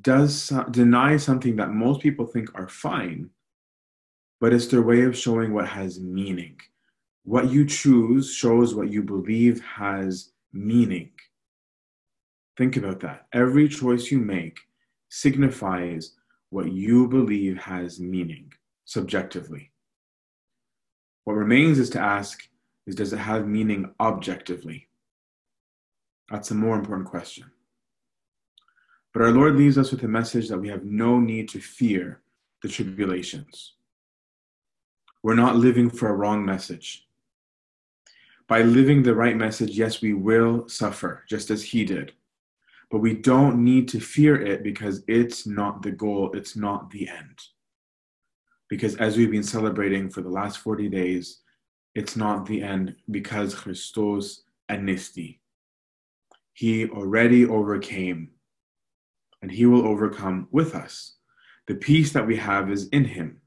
does 0.00 0.52
deny 0.70 1.16
something 1.16 1.56
that 1.56 1.72
most 1.72 2.00
people 2.00 2.24
think 2.24 2.54
are 2.54 2.68
fine 2.68 3.30
but 4.40 4.54
it's 4.54 4.66
their 4.68 4.82
way 4.82 5.02
of 5.02 5.16
showing 5.16 5.52
what 5.52 5.68
has 5.68 6.00
meaning. 6.00 6.58
What 7.24 7.50
you 7.50 7.66
choose 7.66 8.32
shows 8.32 8.74
what 8.74 8.90
you 8.90 9.02
believe 9.02 9.62
has 9.62 10.30
meaning. 10.52 11.10
Think 12.56 12.76
about 12.76 13.00
that. 13.00 13.26
Every 13.32 13.68
choice 13.68 14.10
you 14.10 14.18
make 14.18 14.58
signifies 15.08 16.14
what 16.50 16.72
you 16.72 17.08
believe 17.08 17.58
has 17.58 18.00
meaning 18.00 18.52
subjectively. 18.84 19.70
What 21.24 21.34
remains 21.34 21.78
is 21.78 21.90
to 21.90 22.00
ask 22.00 22.42
is 22.86 22.94
does 22.94 23.12
it 23.12 23.18
have 23.18 23.46
meaning 23.46 23.94
objectively? 24.00 24.88
That's 26.30 26.50
a 26.50 26.54
more 26.54 26.76
important 26.76 27.08
question. 27.08 27.44
But 29.12 29.22
our 29.22 29.32
Lord 29.32 29.56
leaves 29.56 29.78
us 29.78 29.90
with 29.90 30.02
a 30.04 30.08
message 30.08 30.48
that 30.48 30.58
we 30.58 30.68
have 30.68 30.84
no 30.84 31.18
need 31.18 31.48
to 31.50 31.60
fear 31.60 32.20
the 32.62 32.68
tribulations. 32.68 33.74
We're 35.22 35.34
not 35.34 35.56
living 35.56 35.90
for 35.90 36.08
a 36.08 36.14
wrong 36.14 36.44
message. 36.44 37.06
By 38.50 38.62
living 38.62 39.04
the 39.04 39.14
right 39.14 39.36
message, 39.36 39.78
yes, 39.78 40.02
we 40.02 40.12
will 40.12 40.68
suffer, 40.68 41.22
just 41.28 41.52
as 41.52 41.62
he 41.62 41.84
did. 41.84 42.14
But 42.90 42.98
we 42.98 43.14
don't 43.14 43.62
need 43.62 43.86
to 43.90 44.00
fear 44.00 44.42
it 44.42 44.64
because 44.64 45.04
it's 45.06 45.46
not 45.46 45.82
the 45.82 45.92
goal, 45.92 46.32
it's 46.34 46.56
not 46.56 46.90
the 46.90 47.08
end. 47.08 47.38
Because 48.68 48.96
as 48.96 49.16
we've 49.16 49.30
been 49.30 49.44
celebrating 49.44 50.10
for 50.10 50.20
the 50.20 50.28
last 50.28 50.58
40 50.58 50.88
days, 50.88 51.42
it's 51.94 52.16
not 52.16 52.44
the 52.44 52.60
end 52.60 52.96
because 53.12 53.54
Christos 53.54 54.42
anisti. 54.68 55.38
He 56.52 56.88
already 56.88 57.46
overcame, 57.46 58.30
and 59.42 59.52
he 59.52 59.64
will 59.66 59.86
overcome 59.86 60.48
with 60.50 60.74
us. 60.74 61.14
The 61.68 61.76
peace 61.76 62.12
that 62.14 62.26
we 62.26 62.34
have 62.38 62.68
is 62.68 62.88
in 62.88 63.04
him. 63.04 63.42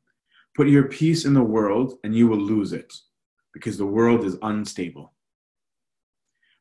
Put 0.55 0.69
your 0.69 0.83
peace 0.83 1.25
in 1.25 1.33
the 1.33 1.43
world 1.43 1.95
and 2.05 2.15
you 2.15 2.29
will 2.29 2.39
lose 2.39 2.71
it 2.71 2.93
because 3.53 3.77
the 3.77 3.85
world 3.85 4.25
is 4.25 4.37
unstable. 4.41 5.13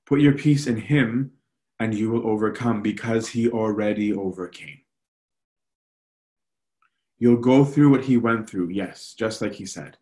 Put 0.07 0.21
your 0.21 0.35
peace 0.35 0.67
in 0.67 0.77
Him 0.77 1.33
and 1.81 1.95
you 1.95 2.11
will 2.11 2.27
overcome 2.27 2.83
because 2.83 3.29
He 3.29 3.51
already 3.51 4.13
overcame. 4.13 4.79
You'll 7.19 7.37
go 7.37 7.65
through 7.65 7.91
what 7.91 8.05
He 8.05 8.17
went 8.17 8.49
through, 8.49 8.71
yes, 8.71 9.15
just 9.19 9.41
like 9.41 9.55
He 9.55 9.67
said. 9.67 9.97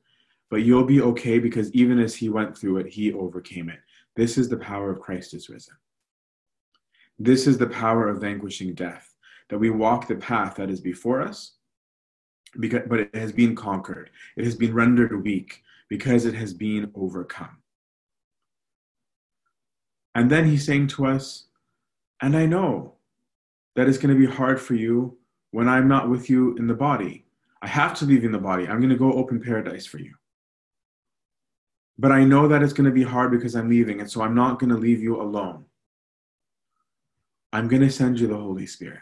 But 0.50 0.62
you'll 0.62 0.84
be 0.84 1.00
okay 1.00 1.38
because 1.38 1.72
even 1.72 1.98
as 2.00 2.14
He 2.14 2.28
went 2.28 2.58
through 2.58 2.78
it, 2.78 2.88
He 2.88 3.12
overcame 3.12 3.68
it. 3.68 3.78
This 4.16 4.36
is 4.36 4.48
the 4.48 4.56
power 4.56 4.90
of 4.90 5.00
Christ 5.00 5.32
is 5.32 5.48
risen. 5.48 5.74
This 7.18 7.46
is 7.46 7.58
the 7.58 7.66
power 7.66 8.08
of 8.08 8.20
vanquishing 8.20 8.74
death, 8.74 9.14
that 9.50 9.58
we 9.58 9.70
walk 9.70 10.08
the 10.08 10.16
path 10.16 10.56
that 10.56 10.70
is 10.70 10.80
before 10.80 11.20
us 11.20 11.52
because, 12.58 12.82
but 12.88 13.00
it 13.00 13.14
has 13.14 13.32
been 13.32 13.54
conquered. 13.54 14.10
It 14.36 14.44
has 14.44 14.56
been 14.56 14.74
rendered 14.74 15.22
weak 15.22 15.62
because 15.90 16.24
it 16.24 16.34
has 16.34 16.54
been 16.54 16.90
overcome. 16.94 17.58
And 20.14 20.30
then 20.30 20.46
he's 20.46 20.64
saying 20.64 20.86
to 20.88 21.06
us, 21.06 21.48
and 22.22 22.34
I 22.34 22.46
know 22.46 22.94
that 23.76 23.88
it's 23.88 23.98
going 23.98 24.14
to 24.14 24.26
be 24.26 24.32
hard 24.32 24.58
for 24.58 24.74
you 24.74 25.18
when 25.50 25.68
I'm 25.68 25.88
not 25.88 26.08
with 26.08 26.30
you 26.30 26.56
in 26.56 26.66
the 26.66 26.74
body. 26.74 27.26
I 27.60 27.66
have 27.66 27.92
to 27.98 28.06
leave 28.06 28.24
in 28.24 28.32
the 28.32 28.38
body. 28.38 28.66
I'm 28.66 28.80
going 28.80 28.88
to 28.88 28.96
go 28.96 29.12
open 29.12 29.42
paradise 29.42 29.84
for 29.84 29.98
you. 29.98 30.14
But 31.98 32.12
I 32.12 32.24
know 32.24 32.48
that 32.48 32.62
it's 32.62 32.72
going 32.72 32.86
to 32.86 32.90
be 32.90 33.02
hard 33.02 33.30
because 33.30 33.54
I'm 33.54 33.68
leaving, 33.68 34.00
and 34.00 34.10
so 34.10 34.22
I'm 34.22 34.34
not 34.34 34.58
going 34.58 34.70
to 34.70 34.76
leave 34.76 35.02
you 35.02 35.20
alone. 35.20 35.66
I'm 37.52 37.68
going 37.68 37.82
to 37.82 37.90
send 37.90 38.18
you 38.18 38.26
the 38.26 38.36
Holy 38.36 38.64
Spirit 38.64 39.00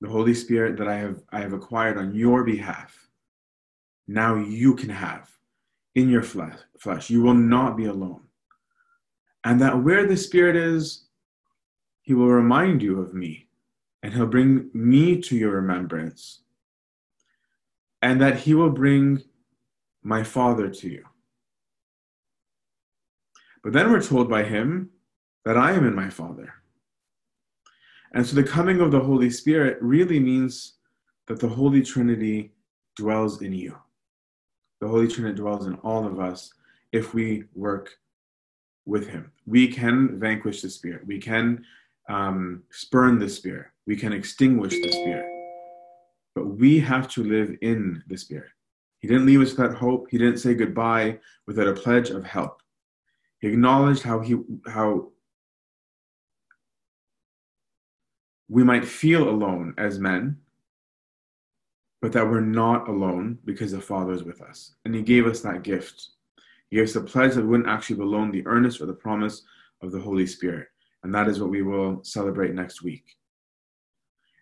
the 0.00 0.08
Holy 0.08 0.34
Spirit 0.34 0.76
that 0.76 0.88
I 0.88 0.96
have 0.96 1.22
I 1.30 1.40
have 1.40 1.52
acquired 1.52 1.98
on 1.98 2.14
your 2.14 2.44
behalf, 2.44 3.07
now 4.08 4.34
you 4.34 4.74
can 4.74 4.88
have 4.88 5.30
in 5.94 6.08
your 6.08 6.22
flesh. 6.22 6.58
Flesh, 6.78 7.10
you 7.10 7.22
will 7.22 7.34
not 7.34 7.76
be 7.76 7.84
alone, 7.84 8.22
and 9.44 9.60
that 9.60 9.82
where 9.82 10.06
the 10.06 10.16
Spirit 10.16 10.56
is, 10.56 11.06
He 12.02 12.14
will 12.14 12.28
remind 12.28 12.82
you 12.82 13.00
of 13.00 13.14
me, 13.14 13.48
and 14.02 14.12
He'll 14.12 14.26
bring 14.26 14.70
me 14.72 15.20
to 15.22 15.36
your 15.36 15.52
remembrance, 15.52 16.40
and 18.02 18.20
that 18.20 18.40
He 18.40 18.54
will 18.54 18.70
bring 18.70 19.22
my 20.02 20.22
Father 20.22 20.68
to 20.68 20.88
you. 20.88 21.04
But 23.62 23.72
then 23.72 23.92
we're 23.92 24.02
told 24.02 24.28
by 24.28 24.44
Him 24.44 24.90
that 25.44 25.56
I 25.56 25.72
am 25.72 25.86
in 25.86 25.94
my 25.94 26.10
Father 26.10 26.54
and 28.12 28.26
so 28.26 28.34
the 28.34 28.42
coming 28.42 28.80
of 28.80 28.90
the 28.90 29.00
Holy 29.00 29.30
Spirit 29.30 29.78
really 29.80 30.18
means 30.18 30.74
that 31.26 31.40
the 31.40 31.48
Holy 31.48 31.82
Trinity 31.82 32.52
dwells 32.96 33.42
in 33.42 33.52
you. 33.52 33.76
The 34.80 34.88
Holy 34.88 35.08
Trinity 35.08 35.36
dwells 35.36 35.66
in 35.66 35.74
all 35.76 36.06
of 36.06 36.20
us 36.20 36.52
if 36.92 37.14
we 37.14 37.44
work 37.54 37.90
with 38.86 39.08
him. 39.08 39.32
We 39.46 39.68
can 39.68 40.18
vanquish 40.18 40.62
the 40.62 40.70
spirit. 40.70 41.06
We 41.06 41.18
can 41.18 41.64
um, 42.08 42.62
spurn 42.70 43.18
the 43.18 43.28
spirit. 43.28 43.66
We 43.86 43.96
can 43.96 44.12
extinguish 44.12 44.72
the 44.72 44.92
spirit. 44.92 45.26
But 46.34 46.46
we 46.46 46.78
have 46.80 47.08
to 47.10 47.24
live 47.24 47.56
in 47.60 48.02
the 48.06 48.16
spirit. 48.16 48.50
He 49.00 49.08
didn't 49.08 49.26
leave 49.26 49.40
us 49.40 49.50
without 49.50 49.76
hope. 49.76 50.08
He 50.10 50.18
didn't 50.18 50.38
say 50.38 50.54
goodbye 50.54 51.18
without 51.46 51.68
a 51.68 51.74
pledge 51.74 52.10
of 52.10 52.24
help. 52.24 52.62
He 53.40 53.48
acknowledged 53.48 54.02
how 54.02 54.20
he 54.20 54.36
how 54.66 55.10
we 58.48 58.64
might 58.64 58.84
feel 58.84 59.28
alone 59.28 59.74
as 59.78 59.98
men, 59.98 60.38
but 62.00 62.12
that 62.12 62.28
we're 62.28 62.40
not 62.40 62.88
alone 62.88 63.38
because 63.44 63.72
the 63.72 63.80
Father 63.80 64.12
is 64.12 64.24
with 64.24 64.40
us. 64.40 64.74
And 64.84 64.94
He 64.94 65.02
gave 65.02 65.26
us 65.26 65.40
that 65.40 65.62
gift. 65.62 66.10
He 66.70 66.76
gave 66.76 66.86
us 66.86 66.96
a 66.96 67.00
pledge 67.00 67.34
that 67.34 67.42
we 67.42 67.48
wouldn't 67.48 67.68
actually 67.68 67.96
be 67.96 68.02
alone, 68.02 68.30
the 68.30 68.46
earnest 68.46 68.80
or 68.80 68.86
the 68.86 68.92
promise 68.92 69.42
of 69.82 69.92
the 69.92 70.00
Holy 70.00 70.26
Spirit. 70.26 70.68
And 71.02 71.14
that 71.14 71.28
is 71.28 71.40
what 71.40 71.50
we 71.50 71.62
will 71.62 72.02
celebrate 72.04 72.54
next 72.54 72.82
week. 72.82 73.04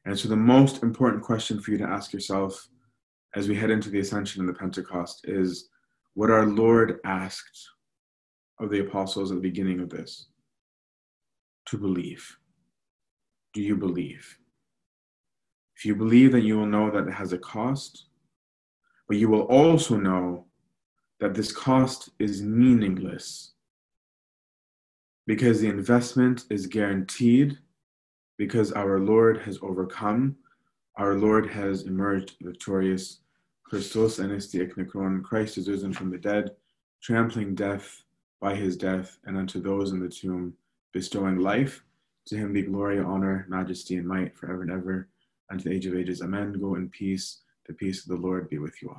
And 0.05 0.19
so, 0.19 0.29
the 0.29 0.37
most 0.37 0.83
important 0.83 1.23
question 1.23 1.61
for 1.61 1.73
you 1.73 1.79
to 1.79 1.85
ask 1.85 2.13
yourself 2.13 2.69
as 3.35 3.49
we 3.49 3.57
head 3.57 3.71
into 3.71 3.91
the 3.91 4.01
ascension 4.01 4.41
and 4.41 4.49
the 4.49 4.59
Pentecost 4.59 5.23
is 5.25 5.69
what 6.15 6.31
our 6.31 6.47
Lord 6.47 7.01
asked 7.05 7.69
of 8.59 8.71
the 8.71 8.81
apostles 8.81 9.31
at 9.31 9.37
the 9.37 9.43
beginning 9.43 9.81
of 9.81 9.91
this 9.91 10.29
to 11.67 11.77
believe. 11.77 12.39
Do 13.53 13.61
you 13.61 13.77
believe? 13.77 14.39
If 15.77 15.85
you 15.85 15.95
believe, 15.95 16.33
then 16.33 16.43
you 16.43 16.59
will 16.59 16.67
know 16.67 16.91
that 16.91 17.07
it 17.07 17.13
has 17.13 17.33
a 17.33 17.39
cost, 17.39 18.07
but 19.09 19.19
you 19.19 19.29
will 19.29 19.43
also 19.43 19.97
know 19.97 20.47
that 21.21 21.35
this 21.35 21.53
cost 21.53 22.11
is 22.19 22.43
meaningless 22.43 23.53
because 25.27 25.61
the 25.61 25.69
investment 25.69 26.45
is 26.51 26.67
guaranteed 26.67 27.59
because 28.39 28.73
our 28.73 29.01
Lord 29.01 29.39
has 29.39 29.59
overcome, 29.63 30.37
our 30.97 31.15
Lord 31.15 31.49
has 31.51 31.83
emerged 31.83 32.37
victorious. 32.41 33.21
Christos 33.65 34.19
anisti 34.19 34.67
eknikron, 34.67 35.23
Christ 35.23 35.59
is 35.59 35.69
risen 35.69 35.93
from 35.93 36.11
the 36.11 36.19
dead, 36.19 36.53
trampling 37.03 37.55
death 37.55 38.03
by 38.41 38.55
his 38.55 38.77
death, 38.77 39.19
and 39.25 39.37
unto 39.37 39.61
those 39.61 39.93
in 39.93 40.01
the 40.01 40.09
tomb 40.09 40.55
bestowing 40.93 41.39
life. 41.39 41.83
To 42.27 42.37
him 42.37 42.53
be 42.53 42.63
glory, 42.63 43.01
honor, 43.01 43.47
majesty, 43.49 43.97
and 43.97 44.07
might 44.07 44.37
forever 44.37 44.63
and 44.63 44.71
ever, 44.71 45.09
unto 45.51 45.69
the 45.69 45.75
age 45.75 45.87
of 45.87 45.97
ages. 45.97 46.23
Amen. 46.23 46.55
Go 46.61 46.75
in 46.77 46.89
peace. 46.91 47.41
The 47.67 47.75
peace 47.75 48.03
of 48.03 48.09
the 48.09 48.27
Lord 48.27 48.49
be 48.49 48.59
with 48.59 48.81
you 48.83 48.89
all. 48.89 48.95